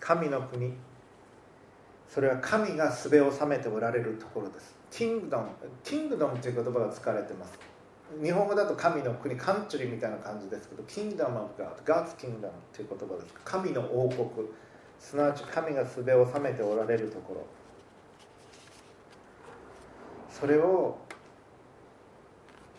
[0.00, 0.74] 神の国
[2.12, 4.76] それは神がすべを収めておられるところです。
[4.90, 5.48] キングダム
[5.82, 7.58] キングダムという言葉が使われてます。
[8.22, 13.34] 日本語だと神の国カントリーみたいな感じですけどキングダム・オブ・ガッド God's Kingdom という言葉です。
[13.46, 14.46] 神の王国
[15.00, 17.46] すなわち神がすべを収めておられるところ。
[20.28, 20.98] それを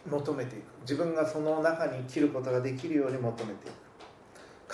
[0.07, 0.65] 求めていく。
[0.81, 3.82] 自分がその中に生きることができるように求めていく。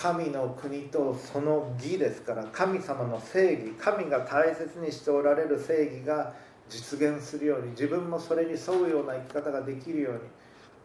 [0.00, 6.32] 神の国とその義ですから神様の正義神が大切にしておられる正義が
[6.70, 10.20] 実現するように自分もそれに沿うような生き方ができるように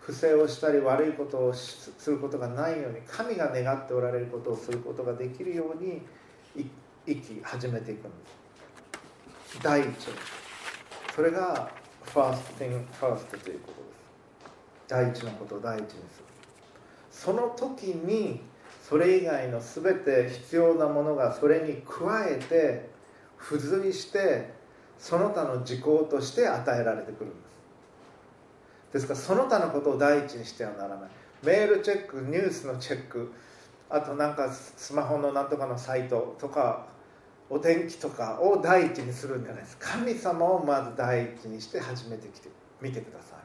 [0.02, 6.02] 不正をしたり悪いことをすることがないように神が願っておられることをすることができるように
[7.08, 8.10] 生き始めていくんで
[9.48, 9.60] す。
[9.64, 9.88] 第一
[11.16, 11.72] それが
[12.06, 14.50] first thing first ということです。
[14.90, 16.04] 第一のことを第一にする。
[17.10, 18.42] その時に
[18.88, 22.88] それ以外の全て必要なものがそれに加えて
[23.42, 24.54] 付随して
[25.00, 27.36] その他の時効として与えられてくるんで
[28.94, 28.94] す。
[28.94, 31.10] ですからその他のことを第一にしてはならない。
[31.44, 33.32] メールチェックニュースのチェック
[33.90, 36.86] あとなんかスマホのなんとかのサイトとか
[37.50, 39.78] お天気とかを第一にするんじゃないです。
[39.80, 43.40] 神様をまず第一にして始めてきてみてください。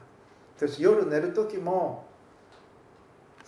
[0.59, 2.10] そして夜寝る時も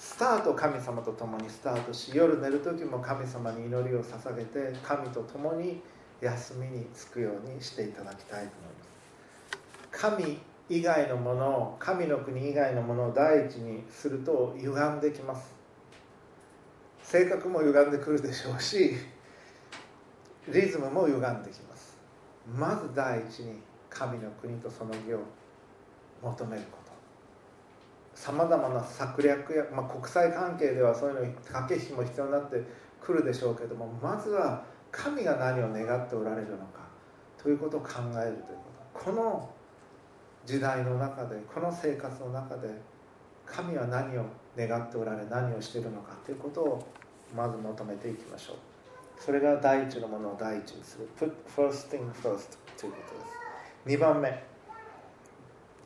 [0.03, 5.81] スタート神様と共にスタートし夜寝る時も神様に祈りを捧げて神と共に
[6.21, 10.27] 休みにつくようにしていただきたいと思います。
[10.27, 10.39] 神
[10.69, 15.55] 以外のものを神の国以外のものを第一にすると歪んできます。
[17.05, 18.97] 性格も歪んでくるでしょうし
[20.49, 21.97] リズムも歪んできます。
[22.53, 25.21] まず第一に神の国とその義を
[26.23, 26.82] 求めること。
[28.15, 32.63] さまざまな策略や、まあ、国際関係ではそういうの駆け引きも必要になって
[33.01, 36.83] くるでしょうけどもまずは神が何を願っておられるのか
[37.43, 38.37] ということを考えるというこ
[38.95, 39.11] と。
[39.11, 39.51] この
[40.45, 42.69] 時代の中でこの生活の中で
[43.47, 44.25] 神は何を
[44.57, 46.87] 願っておられ何をしているのかということを
[47.35, 48.57] まず求めていきましょう。
[49.19, 51.09] それが第一のものを第一にする。
[51.19, 52.99] Put first thing first というこ
[53.87, 53.97] とです。
[53.97, 54.29] 2番目。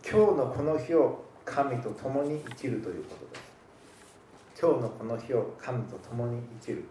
[0.02, 4.60] 今日のこの日を神と共に生きるということです。
[4.60, 6.84] 今日のこの日を神と共に生きる。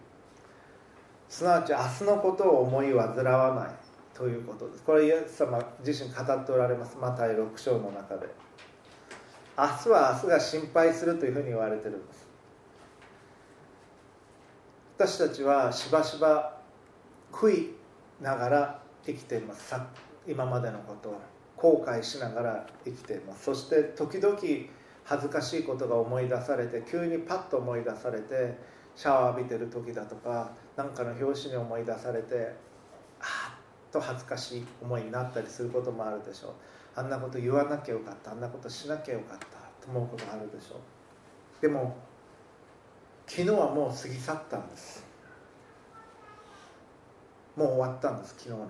[1.29, 3.75] すなわち明日のことを思い煩わない
[4.15, 4.83] ということです。
[4.83, 6.97] これイエス様自身語っておられます。
[6.97, 8.27] マタイ6章の中で。
[9.57, 12.27] 明日は明日が心配するというふうに言われてるんです。
[14.97, 16.57] 私たちはしばしば
[17.31, 17.75] 悔い
[18.21, 19.75] ながら生きています。
[20.25, 21.35] 今までのことを。
[21.57, 23.45] 後悔しながら生きています。
[23.45, 24.37] そして時々
[25.03, 28.57] 恥ずかしいことが思い出されて急にパッと思い出されて
[28.95, 32.55] シャワー浴びてる時だとか何かの表紙に思い出されて
[33.19, 36.51] あっと恥ずかしい思いになったりすることもあるでしょう。
[36.97, 39.45] あんなこと言わなきゃよかったあんなことしなきゃよかった
[39.85, 41.61] と思うことがあるでしょう。
[41.61, 41.95] でも
[43.27, 45.05] 昨日はもう過ぎ去ったんです。
[47.55, 48.67] もう終わったんです昨日のは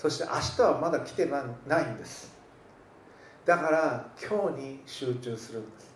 [0.00, 2.34] そして明日はまだ来てないんです。
[3.44, 5.94] だから今日に集中するんです。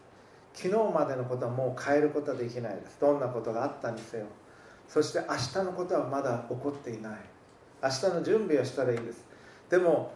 [0.53, 2.99] 昨日までのことはもう変えることはできないです。
[3.01, 4.27] どんなことがあったにせよ。
[4.87, 7.19] そして明日のことはまだ起こっていない。
[7.83, 9.25] 明日の準備をしたらいいです。
[9.71, 10.13] でも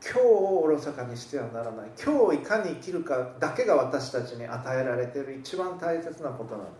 [0.00, 1.90] 今日をおろそかにしてはならない。
[2.00, 6.70] 今日をいかに生きるかだけが私たちに与えられている一番大切なことなんで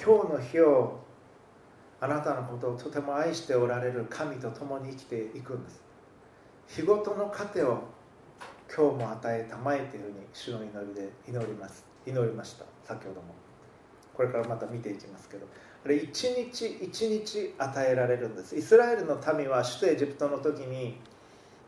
[0.00, 0.04] す。
[0.04, 0.98] 今日の日を
[2.00, 5.82] あなたのことをとても愛しておられる神と共に生きていくんです。
[6.68, 7.82] 日ごとの糧を
[8.74, 11.84] 今日も与えたまえというふうに主の祈りで祈ります。
[12.06, 12.64] 祈りました。
[12.84, 13.34] 先ほども。
[14.14, 15.46] これからまた見ていきますけど。
[15.84, 18.54] あれ一日一日与えられるんです。
[18.54, 21.00] イスラエルの民は首都エジプトの時に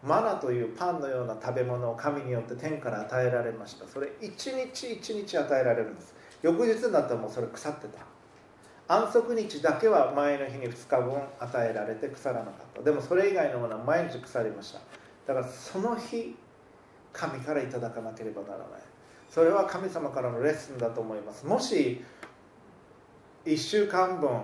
[0.03, 3.87] マナというパンのような食べ物を神によって天から与えられました。
[3.87, 6.15] それ一日一日与えられるんです。
[6.43, 8.10] 翌日になったらもうそれ腐ってた。
[8.91, 12.83] 安息日だけは前の日に2日分与えられて腐らなかった。
[12.83, 14.81] でもそれ以外のものは毎日腐りました。
[15.33, 16.35] だからその日
[17.13, 18.67] 神からいただかなければならない。
[19.29, 21.47] それは神様からのレッスンだと思います。
[21.47, 22.05] もし
[23.47, 24.43] 1週間分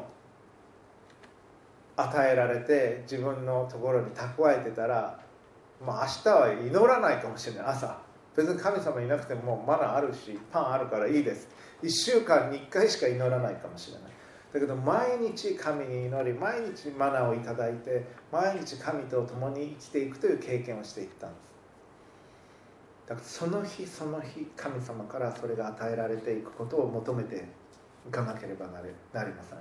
[1.96, 5.18] 与えられて自分のところに蓄えてたら、
[5.84, 7.64] まあ、明日は祈らないかもしれない。
[7.66, 7.98] 朝。
[8.36, 11.48] 別に神様いなくてもマナあるしパンあるからいいです。
[11.82, 14.16] 1週間に1回しか祈らないかもしれない。
[14.56, 21.54] だけど毎日神に祈り毎日マナーをいただいて毎日神と共に生きていくという経験をしていったんです。
[23.06, 27.44] だからその日その日神様からそれが与えられていくことを求めて
[28.08, 29.58] いかなければなりません。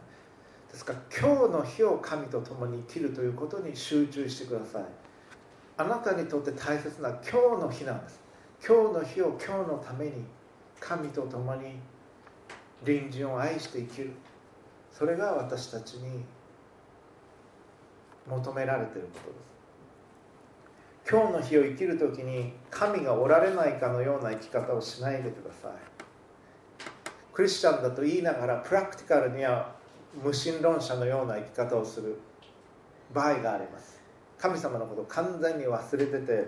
[0.72, 4.84] ですから今日の日を神と共に生きるということに集中してください。
[5.76, 8.22] あなたにとって大切な今日の日なんです。
[8.66, 10.24] 今日の日を今日のために
[10.80, 11.80] 神と共に
[12.86, 14.12] 隣人を愛して生きる。
[14.98, 16.24] それが私たちに
[18.28, 21.12] 求められていることです。
[21.12, 25.72] 今日の日を生きる時に神がおられないかのような生き方をしないでください。
[27.34, 29.76] クリスチャンだと言いながらプラクティカルには
[30.24, 32.18] 無神論者のような生き方をする
[33.14, 34.00] 場合があります。
[34.38, 36.48] 神様のことを完全に忘れてて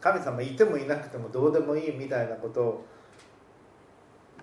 [0.00, 2.84] 神様いてもいなくてもどうでもいいみたいなことを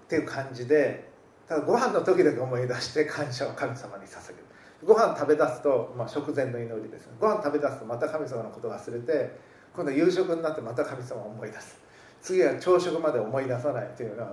[0.02, 1.16] っていう感じで
[1.48, 4.44] ただご飯の時だけ思い出して感謝を神様に捧げる。
[4.86, 9.36] ご飯食べ出すと、まあ、食前の祈りですご飯食べ出すとまた神様のことを忘れて
[9.74, 11.80] 今度夕食になってまた神様を思い出す。
[12.22, 14.32] 次は朝食まで思い出さないというのは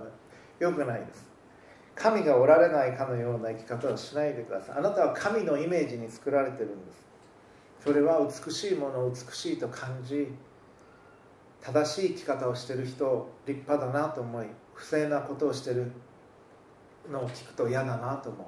[0.59, 1.27] よくないです。
[1.95, 4.79] 神がおられないかのような生き方をしないでください。
[4.79, 7.07] あなたは神のイメージに作られてるんです。
[7.85, 10.29] それは美しいものを美しいと感じ
[11.61, 15.93] 正しい生き方をしてる人立派だなと思い不正なことをしてる
[17.11, 18.47] のを聞くと嫌だなと思う。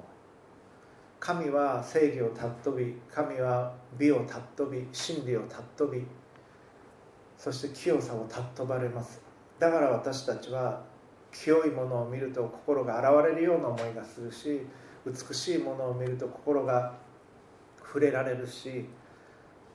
[1.19, 6.05] 神は正義を尊び神は美を尊び真理を尊び
[7.37, 9.21] そして清さを尊ばれます。
[9.59, 10.83] だから私たちは
[11.31, 14.61] 清いものを見ると心が洗われるような思いがするし
[15.05, 16.93] 美しいものを見ると心が
[17.79, 18.85] 触れられるし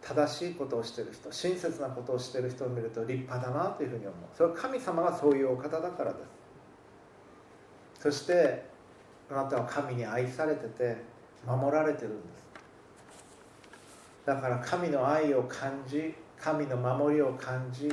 [0.00, 4.16] 正しいことをしてる人親切なことをしてる人を見ると立派だなというふうに思う。
[4.36, 6.18] それは神様がそういうお方だからで
[7.98, 8.02] す。
[8.02, 8.71] そして
[9.32, 10.96] あなたは神に愛されてて
[11.46, 12.42] 守られてるんです。
[14.26, 17.90] だから神の愛を感じ神の守りを感じ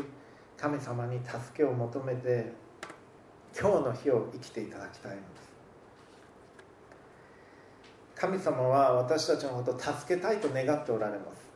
[0.57, 2.51] 神様に助けを求めて
[3.57, 5.49] 今日の日を生きていただきたいのです。
[8.15, 11.49] 神様は私たちのことを助けたいと願っておられます。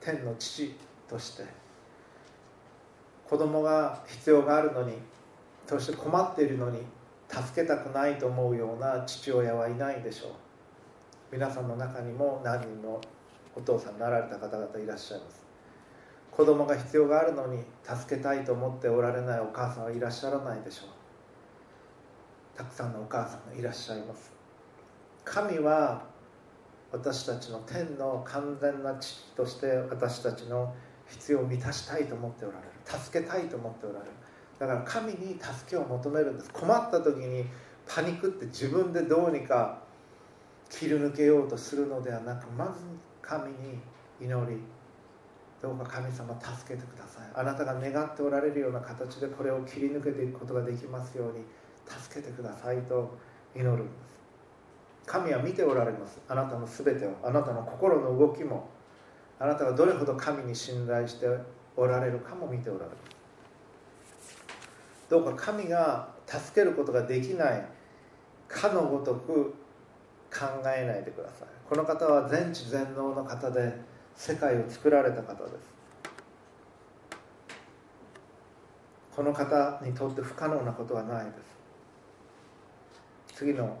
[0.00, 0.74] 天の父
[1.08, 1.44] として。
[3.28, 4.94] 子供が必要があるのに
[5.66, 6.78] そして困っているのに
[7.28, 10.30] 助けたくないと思うような父親はいないでしょう。
[11.32, 13.00] 皆さんの中にも何人も
[13.56, 15.44] お父さんになられた方々いらっしゃいます。
[16.30, 20.88] 子供が必要があるのに助けたいと思っておられないお母さんはいらっしゃらないでしょう。
[22.56, 24.32] たくさんのお母さんがいらっしゃいます。
[25.24, 26.04] 神は
[26.92, 30.72] 私たちの天の完全な父として私たちの
[31.08, 32.70] 必要を満たしたいと思っておられる。
[32.84, 34.12] 助けたいと思っておられる。
[34.58, 36.50] だから神に助けを求めるんです。
[36.50, 37.44] 困った時に
[37.86, 39.78] パニックって自分でどうにか
[40.70, 42.84] 切り抜けようとするのではなくまず
[43.20, 43.78] 神に
[44.20, 44.58] 祈り
[45.60, 47.30] どうか神様助けてください。
[47.34, 51.44] あなたが願っておられるような形でこれを切り抜けていくことができますように
[51.86, 53.16] 助けてくださいと
[53.54, 54.14] 祈るんです。
[55.06, 56.20] 神は見ておられます。
[56.28, 58.68] あなたの全てをあなたの心の動きも
[59.38, 61.26] あなたがどれほど神に信頼して
[61.76, 63.13] おられるかも見ておられます。
[65.08, 67.64] どうか神が助けることができない
[68.48, 69.54] かのごとく
[70.30, 71.48] 考えないでください。
[71.68, 73.74] この方は全知全能の方で
[74.16, 75.74] 世界を作られた方です。
[79.14, 81.36] この方にとって不可能なことはないです。
[83.36, 83.76] 次の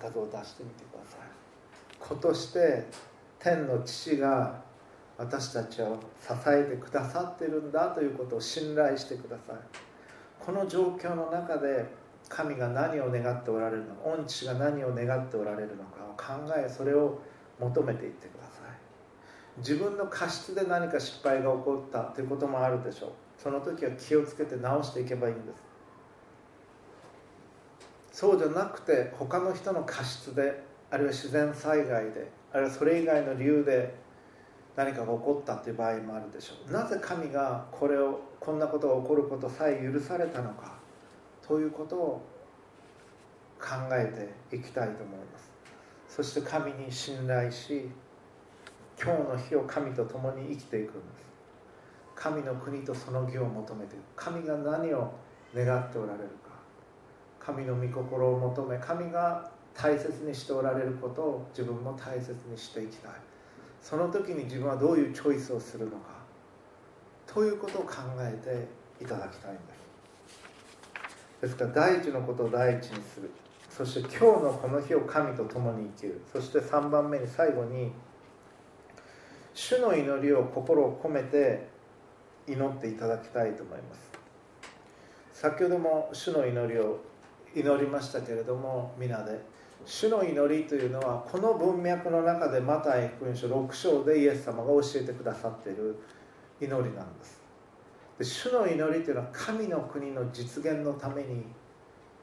[0.00, 1.20] 画像を出してみてください。
[1.98, 2.86] 子として
[3.38, 4.62] 天の父が
[5.18, 9.56] 私たちを支えてくださってるんだということを信頼してください。
[10.38, 11.86] この状況の中で
[12.28, 17.20] 神が何を願っておられるのか御父が何を願っておられるのかを考えそれを
[17.58, 19.58] 求めていってください。
[19.58, 23.10] 自分の過失で何か失敗が起こったということもあるでしょう。
[23.38, 25.62] その時は気をつけて直していけばいいんです。
[28.12, 33.94] そうじゃなくて他の人の過失であるいは自然災害であるいはそれ以外の理由で
[34.76, 36.72] 何かが起こったという場合もあるでしょう。
[36.72, 40.74] なぜ神がこれをこんなことが起こることさえ許されたのか
[41.46, 42.22] ということを
[43.58, 45.50] 考えていきたいと思います。
[46.08, 47.90] そして神に信頼し
[49.02, 51.26] 今日の日を神と共に生きていくんです。
[52.14, 54.02] 神の国とその義を求めていく。
[54.14, 55.12] 神が何を
[55.54, 56.50] 願っておられるか。
[57.40, 63.12] 神の御心を求め神が大切にしておられることを自分も大切にしていきたい。
[63.88, 65.96] その時に自分はどういうチョイスをするのか
[67.24, 68.36] ということを考え
[68.98, 69.60] ていただきたいんで
[71.40, 71.42] す。
[71.42, 73.30] ですから第一のことを第一にする。
[73.70, 76.20] そして今日のこの日を神と共に生きる。
[76.32, 77.92] そして3番目に最後に
[79.54, 81.68] 主の祈りを心を込めて
[82.48, 84.10] 祈っていただきたいと思います。
[85.32, 86.98] 先ほども主の祈りを
[87.54, 89.55] 祈りましたけれども皆で。
[89.84, 95.96] 主の祈りというのはこの文脈の中でマタイ福音書6章でイエス様が教えてくださっている
[96.60, 97.40] 祈りなんです。
[98.18, 101.44] で主の祈りというのは神の国の実現のために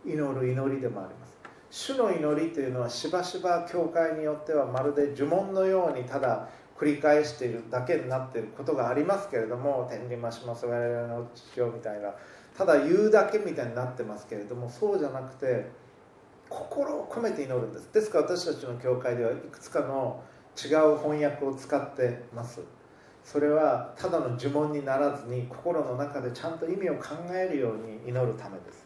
[0.06, 1.38] 祈る祈りでもあります。
[1.70, 6.48] 主の祈りというのはしばしば教会によってはまるで呪文のようにただ
[6.78, 12.10] 繰り返しているだけになっていることがありますけれども天理増します我々の父よみたいな
[12.58, 15.66] ただ言うだけみたいになってますけれどもそうじゃなくて
[16.54, 17.92] 心を込めて祈るんです。
[17.92, 20.22] ですから私たちの教会ではいくつかの
[20.56, 22.62] 違う翻訳を使ってます。
[23.24, 28.86] それはただの呪文にならずに心の中でちゃんと意味を考えるように祈るためです。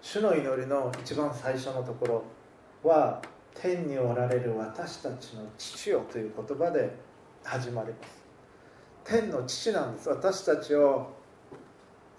[0.00, 3.20] 主の祈りの一番最初のところは
[3.54, 6.96] 天におられる私たちの父よという言葉で
[7.44, 8.20] 始まります。
[9.04, 10.08] 天の父なんです。
[10.08, 11.19] 私たちを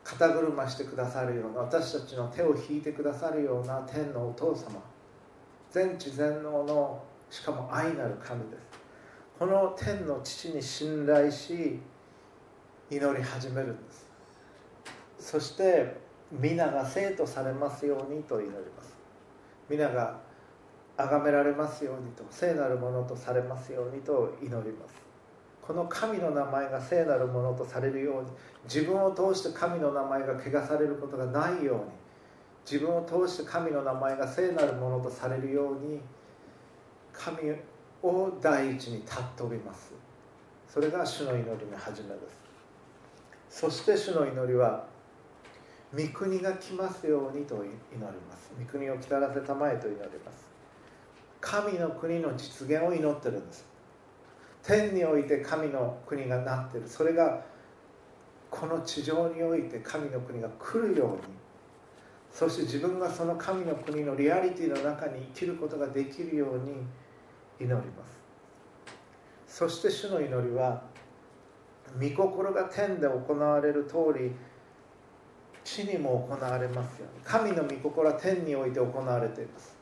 [0.04, 4.82] 肩車してくださるような私たちの手を引いてくださるような天のお父様。
[5.70, 8.62] 全知全能のしかも愛なる神です。
[9.40, 11.80] この天の父に信頼し
[12.90, 14.10] 祈り始めるんです。
[15.18, 15.96] そして
[16.32, 18.96] 皆が生とされますようにと祈ります。
[19.70, 20.20] 皆が
[20.98, 25.11] 崇められますようにと聖なるものとされますようにと祈ります。
[25.66, 28.30] この神の名前が聖なるものとされるように
[28.66, 31.82] 自分を通して神の名前が汚されることがないように
[32.70, 36.00] 自分を通して神の名前が聖なるものとされるように
[37.14, 37.52] 神
[38.04, 39.92] を第一に尊びます。
[40.68, 42.16] それが主の祈りの始めで
[43.50, 43.60] す。
[43.62, 44.86] そして主の祈りは
[45.94, 48.52] 御国が来ますようにと祈ります。
[48.58, 50.50] 御国を来たらせたまえと祈ります。
[51.42, 53.71] 神の国の実現を祈ってるんです。
[54.64, 56.88] 天において神の国がなってる。
[56.88, 57.44] それが
[58.50, 61.22] この地上において神の国が来るように。
[62.32, 66.74] そして自分がその神の国のリアリティの中に生きることができるように
[67.60, 67.82] 祈りま
[69.48, 69.58] す。
[69.58, 70.82] そして主の祈りは
[72.00, 74.32] 御心が天で行われる通り
[75.64, 77.24] 地にも行われますように。
[77.24, 79.81] 神の御心は天において行われています。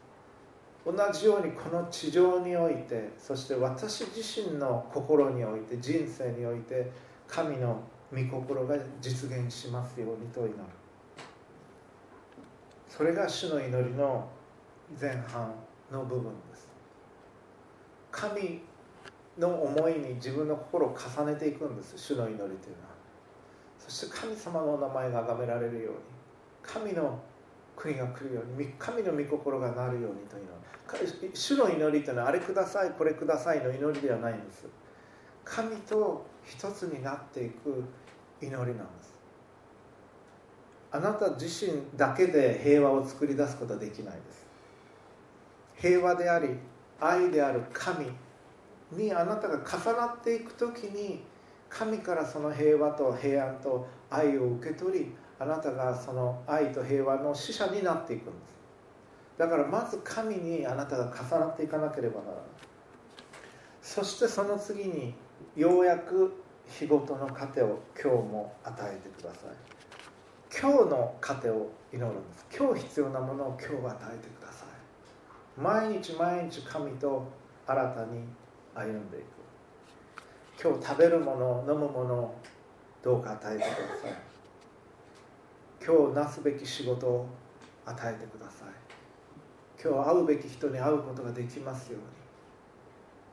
[0.91, 6.89] 同じようにこの地上においてそして私自身の心において人生において
[7.27, 7.79] 神の
[8.11, 10.55] 御心が実現しますようにと祈る。
[12.87, 14.27] それが主の祈りの
[14.99, 15.53] 前半
[15.91, 16.67] の部分です。
[18.09, 18.61] 神
[19.37, 22.59] の思いに自分の心を重ねていくんです主の祈りというのは。
[23.77, 25.99] そして神様の名前が崇められるように
[26.63, 27.19] 神の
[27.79, 30.59] 国が来るように神の御心がなるようにというのは
[31.33, 34.67] 主の祈りというのはあれくださいこれくださいの祈りではないんです。
[35.45, 37.83] 神と一つになっていく
[38.41, 38.73] 祈りなんで
[39.03, 39.15] す。
[40.91, 44.45] あなた自身だけで平和を作り出すことはできないです。
[45.75, 46.49] 平和であり
[46.99, 48.07] 愛である神
[48.91, 51.23] にあなたが重なっていく時に
[51.69, 58.59] 神からその平和と平安と愛を受け取りあなたがその愛と平和の使者になっていくんです。
[59.37, 62.43] だからまず神にあなたが重なっていかなければならない。
[63.81, 65.15] そしてその次に
[65.55, 69.51] ようやく日ごとの糧を今日も与えてください。
[70.51, 72.45] 今日の糧を祈るんです。
[72.55, 74.67] 今日必要なものを今日与えてください。
[75.57, 77.25] 毎日毎日神と
[77.65, 78.25] 新たに
[78.75, 79.25] 歩んでいく。
[80.61, 82.35] 今日食べるもの飲むものを
[83.01, 84.28] どうか与えてください。
[85.85, 87.27] 今日なすべき仕事を
[87.85, 88.67] 与えてください。
[89.81, 92.19] 今日会うべき人に会うことができますように。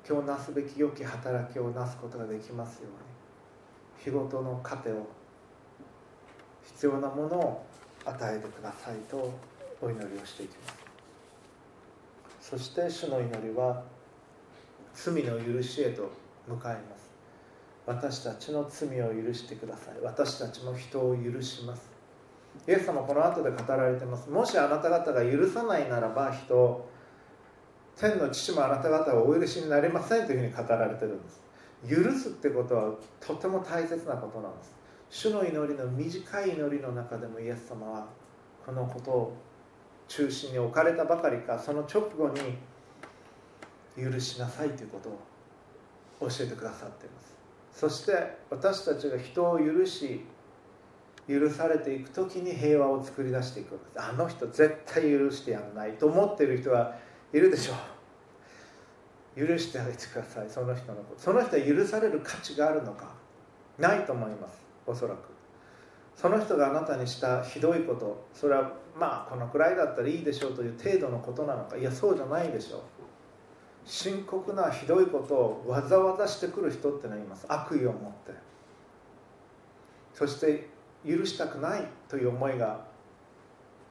[0.09, 4.05] 今日なすべき良き働きをなすことができますように。
[4.05, 5.07] 日ごとの糧を
[6.63, 7.67] 必要なものを
[8.05, 9.33] 与えてくださいと
[9.83, 10.77] お祈りをしていきます。
[12.41, 13.83] そして主の祈りは
[14.95, 16.13] 罪の許しへと
[16.47, 17.11] 向かいます。
[17.85, 19.95] 私たちの罪を許してください。
[20.03, 21.96] 私たちも人を許します。
[22.69, 24.29] イエス様この後で語られてます。
[24.29, 26.89] もしあなた方が許さないならば人
[27.97, 31.41] 天の父もあなた方はお許しになりませんというふうに語られてるんです。
[31.89, 34.77] 許すってことはとても大切なことなんです。
[35.09, 38.07] 主の祈りの短い祈りの中でもイエス様は
[38.65, 39.37] このことを
[40.09, 45.09] 中心に置かれたばかりかその直後に許しなさいということ
[46.25, 47.35] を教えてくださっています。
[47.73, 50.25] そして私たちが人を許し
[51.29, 56.95] 許されていく時に平和を作り出していくあの人絶対許してやんないと思ってる人は
[57.33, 59.47] いるでしょう。
[59.47, 60.49] 許してあげてください。
[60.49, 61.21] その人のこと。
[61.21, 63.13] その人は許される価値があるのか。
[63.79, 64.63] ないと思います。
[64.87, 65.19] おそらく。
[66.15, 68.27] その人があなたにしたひどいこと。
[68.33, 71.77] それはまあこのくらいだったらいいでしょうという程度のことなのか。
[71.77, 72.81] いやそうじゃないでしょう。
[73.85, 77.45] 深刻なひどいことをわざわざしてくる人ってのはいます。
[77.49, 78.33] 悪意を持って。
[80.15, 80.71] そして
[81.07, 82.85] 許したくないという思いが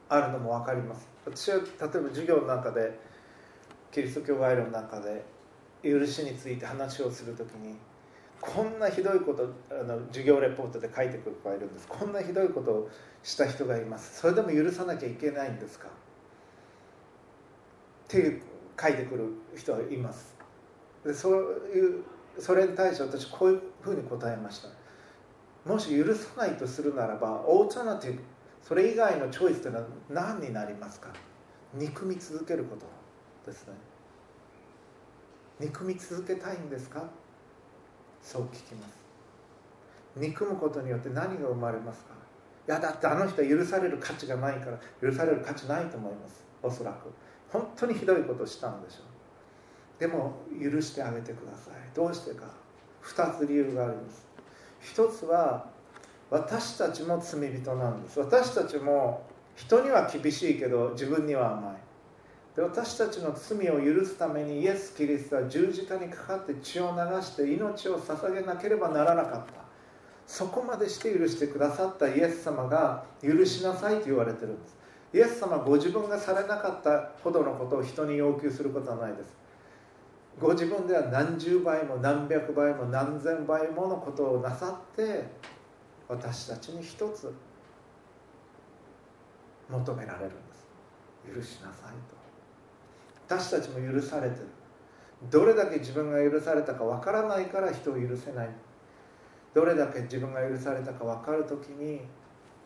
[0.08, 1.08] あるのも分かります。
[1.24, 2.98] 私は例えば授業の中で
[3.90, 5.24] キリスト教概論の中で
[5.82, 7.76] 許しについて話をする時に
[8.40, 11.88] こんなひどいことあの授業レポートで書いてくる子がいるんです。
[11.88, 12.90] こんなひどいことを
[13.22, 14.20] した人がいます。
[14.20, 15.88] それでも許さなきゃいけないんですか？
[15.88, 15.90] っ
[18.08, 18.40] て
[18.80, 19.24] 書いてくる
[19.56, 20.36] 人はいます。
[21.04, 21.32] でそう
[21.74, 22.02] いう
[22.38, 24.68] それに対して私こういうふうに答えました。
[25.66, 28.20] もし許さないとするならばオータナティブ
[28.62, 31.08] それ以外のチョイスというのは何になりますか？
[31.74, 32.86] 憎み続けること
[33.50, 33.74] ですね。
[35.60, 37.04] 憎み続けたいんですか？
[38.22, 38.94] そう聞きます。
[40.16, 42.14] 憎むことによって何が生まれますか？
[42.68, 46.44] いやだってあの人は許される価値がないから許される価値ないと思います。
[46.62, 47.10] おそらく。
[47.48, 50.00] 本当にひどいことをしたんでしょう。
[50.00, 51.74] でも許してあげてください。
[51.94, 52.46] どうしてか。
[53.04, 54.26] 2つ理由があります。
[54.94, 55.66] 1つは
[56.30, 58.18] 私たちも罪人なんです。
[58.18, 59.22] 私たちも
[59.54, 61.76] 人には厳しいけど自分には甘い。
[62.56, 69.66] で私たちの罪を許すためにイエス・キリストは十字架にかかって血を流して命を捧げなければならなかった。
[70.26, 74.76] そこまでして許してくださったイエス様が許しなさいと言われてるんです。
[75.14, 79.45] イエス様ご自分がされなかったほどのことを人に要求することはないです。
[80.38, 85.24] ご自分では何十倍も何百倍も何千倍ものことをなさって
[86.08, 87.32] 私たちに一つ
[89.68, 90.66] 求められるんです。
[91.34, 92.16] 許しなさいと。
[93.26, 94.46] 私たちも許されてる
[95.30, 98.50] どれだけ自分が許されたかわからないから人を許せない。
[99.54, 102.02] どれだけ自分が許されたか分かる時に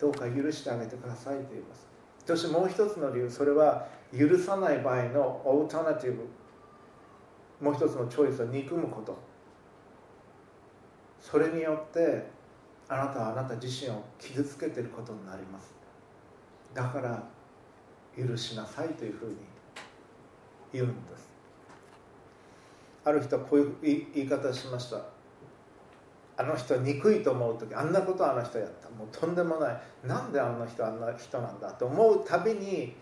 [0.00, 1.86] どうか許してあげてくださいと言います。
[2.26, 6.28] そしてもう一つの理由それは許さない場合のオータナティブ
[7.60, 9.16] もう一つのチョイスは憎むこと。
[11.20, 12.26] それによって
[12.88, 15.74] あなたはあなた自身を傷つけてることになります。
[16.74, 17.22] だから
[18.16, 19.36] 許しなさいというふうに
[20.72, 21.28] 言うんです。
[23.04, 23.76] ある人はこういう
[24.14, 25.02] 言い方しました。
[26.36, 28.88] あの人憎いと思う時あんなことあの人やった。
[28.88, 29.80] もうとんでもない。
[30.06, 32.96] なんであの人あんな人なんだと思うたびに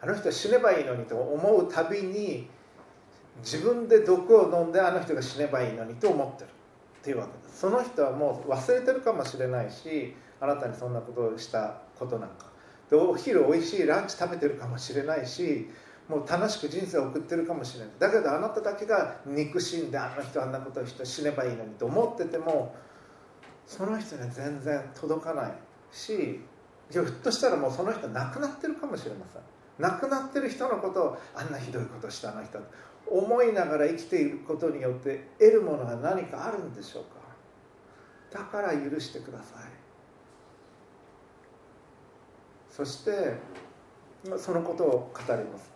[0.00, 2.48] あの人死ねばいいのにと思うたびに
[3.42, 6.48] 自分で毒を飲んであの人が死ねばいいのにと思ってる
[7.00, 12.46] っていうわけですその人はもう忘れてるかもしれないしあなたにそんなことをしたことなんか。
[12.90, 15.70] でお昼おいしいランチ食べてるかもしれないし
[16.08, 17.88] もう楽しく人生を送ってるかもしれない。
[17.98, 22.74] だけどあなただけが憎しんであの人あんなことをして死ねばいいのにと思ってても
[23.64, 25.52] その人には全然届かない
[25.92, 26.40] し
[26.90, 29.42] ひょっとしたらもうその人亡くなってるかもしれません。
[29.78, 32.58] 亡くなってる人のことをあんなひどいことしたあの人。
[33.10, 38.38] 思いながら生きていることによって得るものが何かあるんでしょうか？
[38.38, 39.70] だから許してください。
[42.70, 43.34] そして
[44.38, 45.70] そのことを語ります。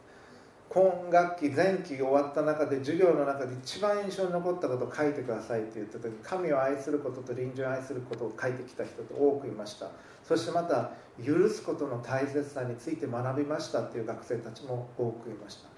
[0.69, 9.91] 今学期前期終わった中で授業の中で一番印象に残ったことを書いてくださいって言った時神を愛することと臨時を愛することを書いてきた人と多くいました。
[10.25, 10.91] そしてまた
[11.25, 15.74] 許すことの大切さについて学びましたっていう学生たちも多くいました。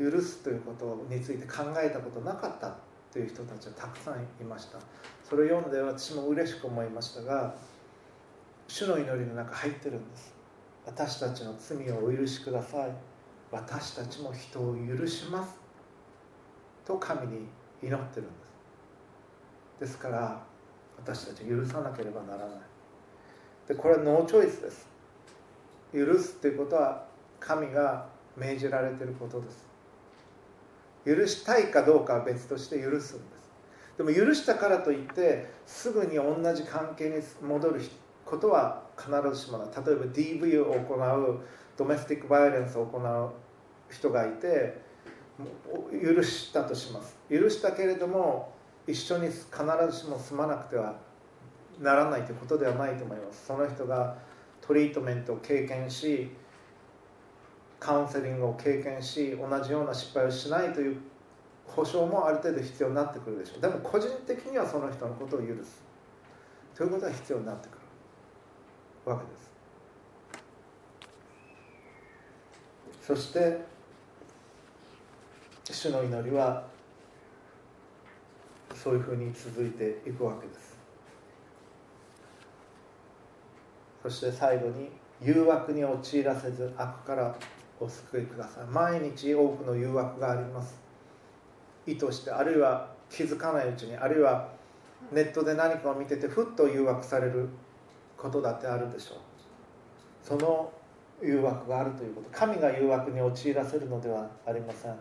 [0.00, 2.74] 許すということについて考えたことなかった
[3.12, 4.78] という人たちはたくさんいました。
[5.28, 7.54] それを読んで私も嬉しく思いましたが
[8.66, 10.32] 主の祈りの中入ってるんです。
[10.86, 12.90] 私たちの罪をお許しください。
[13.50, 15.54] 私たちも人を許します
[16.86, 17.46] と神に
[17.82, 18.30] 祈ってるんで
[19.78, 19.80] す。
[19.80, 20.42] ですから
[20.96, 22.58] 私たち許さなければならない。
[23.68, 24.88] でこれはノーチョイスです。
[25.92, 27.04] 許すっていうことは
[27.38, 29.69] 神が命じられていることです。
[31.04, 33.50] 許したいかどうかは別として許すんです。
[33.96, 37.80] でも許したからといってすぐに同じ関係に戻る
[38.24, 39.68] ことは必ずしもない。
[39.68, 41.40] 例えば DV を行う
[41.76, 43.30] ドメスティックバイオレンスを行う
[43.92, 44.80] 人がいて
[45.92, 47.16] 許したとします。
[47.30, 48.52] 許したけれども
[48.86, 49.38] 一緒に必
[49.90, 50.96] ずしも住まなくては
[51.80, 53.46] ならないということではないと思います。
[53.46, 54.16] その人が
[54.60, 56.30] トリートメントを経験し
[57.80, 60.98] カウンセリングを経験し同じような失敗をしないという
[61.66, 63.60] 保証もある程度必要になってくるでしょう。
[63.60, 65.82] でも個人的にはその人のことを許す。
[66.76, 67.80] ということは必要になってくる。
[69.06, 69.50] わけです。
[73.02, 73.64] そして
[75.70, 76.64] 主の祈りは
[78.74, 80.76] そういうふうに続いていくわけです。
[84.02, 84.90] そして最後に
[85.22, 87.34] 誘惑に陥らせず悪から
[87.80, 88.64] お救いください。
[88.66, 90.78] 毎日多くの誘惑があります。
[91.86, 94.48] 意図してあるいは気づかないうちにあるいは
[95.10, 97.48] ネットで何かを見ててふっと誘惑される
[98.16, 99.18] ことだってあるでしょう。
[100.22, 100.70] その
[101.22, 102.28] 誘惑があるということ。
[102.30, 104.94] 神が誘惑に陥らせるのではありません。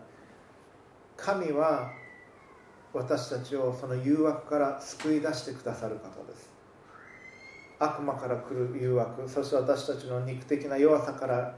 [1.17, 1.91] 神は
[2.93, 6.49] 私たちをその誘惑から救い出してくださる方です。
[7.77, 11.55] 悪魔から来る誘惑そして私たちの肉的な弱さから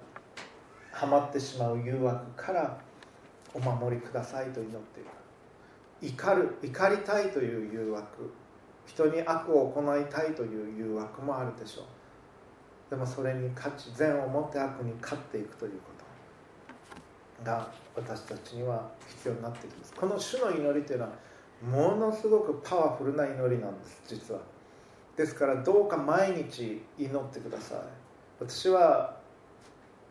[0.92, 2.78] はまってしまう誘惑から
[3.54, 5.10] お守りくださいと祈っている。
[6.02, 8.34] 怒る怒りたいという誘惑。
[8.88, 11.86] 人に悪を行いたいという誘惑もあるでしょう。
[12.90, 16.02] でもそれに勝ち善をもって悪に勝っていくということ。
[17.44, 19.94] が私たちには必要になってきます。
[19.94, 21.12] この主の祈りというのは
[21.62, 24.42] ものすごくパワフルな祈りなんです実は。
[25.16, 27.80] ですからどうか毎日祈ってください。
[28.40, 29.18] 私は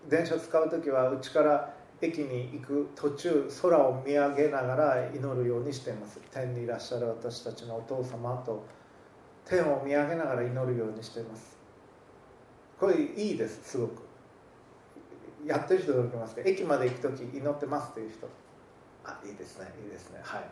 [0.09, 6.19] 電車使う時はうちから駅に行く途中空を見上げながら祈るようにしています。
[6.31, 8.65] 天にいらっしゃる私たちのお父様と
[9.45, 11.59] 天を見上げながら祈るようにしています。
[12.79, 14.03] これいいですすごく。
[15.45, 18.27] やってる人驚きますけど駅まで行く時祈ってますという人。
[19.05, 20.21] あいいですねいいですね。
[20.23, 20.45] はい。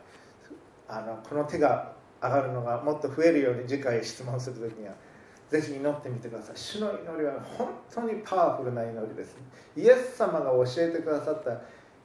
[0.89, 1.93] あのこの手が
[2.23, 4.95] 上がるのがもっと増えるように次回質問する時には
[5.51, 6.57] ぜひ祈ってみてください。
[6.57, 9.37] 主の祈りは本当にパワフルな祈りです
[9.77, 11.61] イエス様が教えてくださった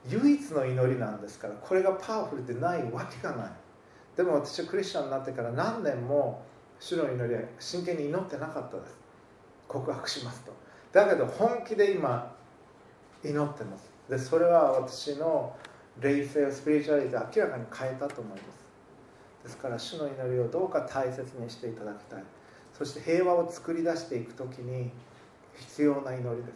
[0.08, 3.50] 唯一の祈りなんですからこれがパワフルでないわけがない。
[4.16, 6.42] でも私はクリスチャンになってから何年も
[6.78, 8.96] 主の祈りは真剣に祈ってなかったです。
[9.66, 10.52] 告白しますと。
[10.92, 12.34] だけど本気で今
[13.24, 13.90] 祈ってます。
[14.08, 15.56] でそれは私の
[16.00, 18.64] 霊性をスピリチュアリティ明らかに変えたと思います。
[19.44, 22.24] ですから主の祈りをどうか大切にしていただきたい。
[22.76, 24.90] そして平和を作り出していく時に
[25.56, 26.54] 必要な祈りです。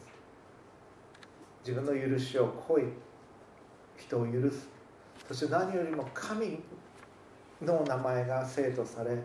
[1.66, 2.83] 自分の許しを濃い
[3.97, 4.69] 人を許す。
[5.29, 6.61] そして何よりも神
[7.62, 9.19] の名前が生徒され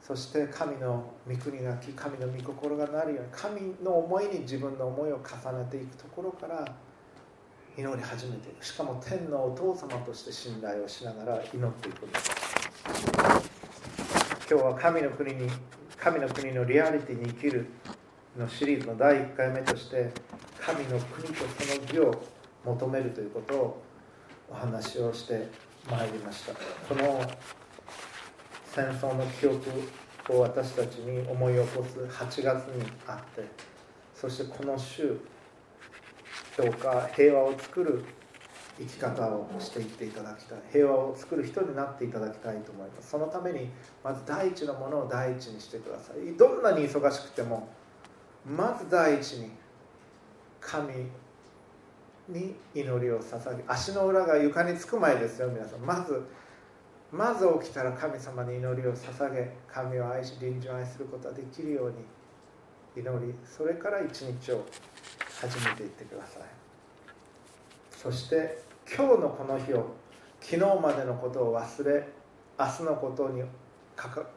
[0.00, 6.64] そして神の御国が来神の御心がなるように神の思いに自分の思いを重ねていくところから
[7.76, 8.64] 祈り始めていく。
[8.64, 12.30] しかも天のお父様として信頼をしながら祈っていくんです。
[14.50, 15.48] 今日は神の国に
[16.02, 17.66] 神の国のリアリティに生きる
[18.38, 20.10] のシリーズの第1回目として
[20.58, 22.22] 神の国とその義を
[22.64, 23.82] 求めるということを
[24.50, 25.48] お話をして
[25.90, 26.54] まいりました。
[26.54, 27.22] この
[28.64, 29.60] 戦争の記憶
[30.30, 33.44] を私たちに思い起こす8月にあって
[34.14, 35.18] そしてこの週
[36.56, 38.04] どうか平和を作る
[38.80, 40.58] 生き方をしていっていただきたい。
[40.72, 43.10] 平和を作る人になっていただきたいと思います。
[43.10, 43.68] そのために
[44.02, 46.32] まず第一のものを第一にしてください。
[46.38, 47.68] どんなに忙しくても
[48.46, 49.50] まず第一に
[50.62, 50.94] 神
[52.28, 55.80] に祈りを捧げ足の裏が床につく前ですよ皆さん。
[55.80, 56.24] まず
[57.12, 61.96] まず起きたら神様に祈りを捧げ神を愛し臨時を愛することができるように
[62.96, 64.64] 祈りそれから一日を
[65.38, 66.42] 始めていってください。
[67.90, 69.94] そして今日のこの日を
[70.40, 72.08] 昨日までのことを忘れ
[72.58, 73.44] 明日のことに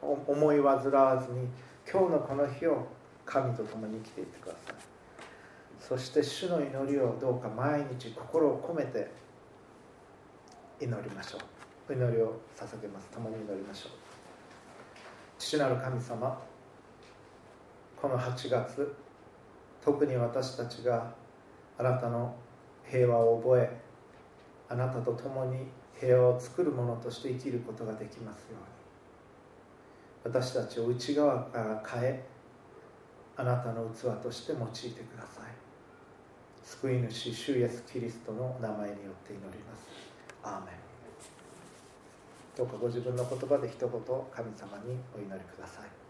[0.00, 1.48] 思い煩わずに
[1.90, 2.86] 今日のこの日を
[3.26, 4.76] 神と共に生きていってください。
[5.80, 9.10] そして主の祈りをどうか毎日心を込めて
[10.80, 11.38] 祈りましょ
[11.88, 11.92] う。
[11.92, 13.08] 祈りを捧げます。
[13.08, 13.92] 共に祈りましょう。
[15.36, 16.40] 父なる神様
[18.00, 18.94] この8月
[19.84, 21.12] 特に私たちが
[21.76, 22.36] あなたの
[22.88, 23.83] 平和を覚え
[24.68, 25.66] あなたと共に
[26.00, 28.56] 平和を作るものとして生きることができますよ
[30.24, 30.34] うに。
[30.34, 32.24] 私たちを内側から変え
[33.36, 35.44] あなたの器として用いてください。
[36.64, 39.86] 救い主主イエスキリストの名前によって祈ります。
[40.42, 40.74] アーメン。
[42.56, 44.02] どうかご自分の言葉で一言神
[44.56, 46.03] 様にお祈りください。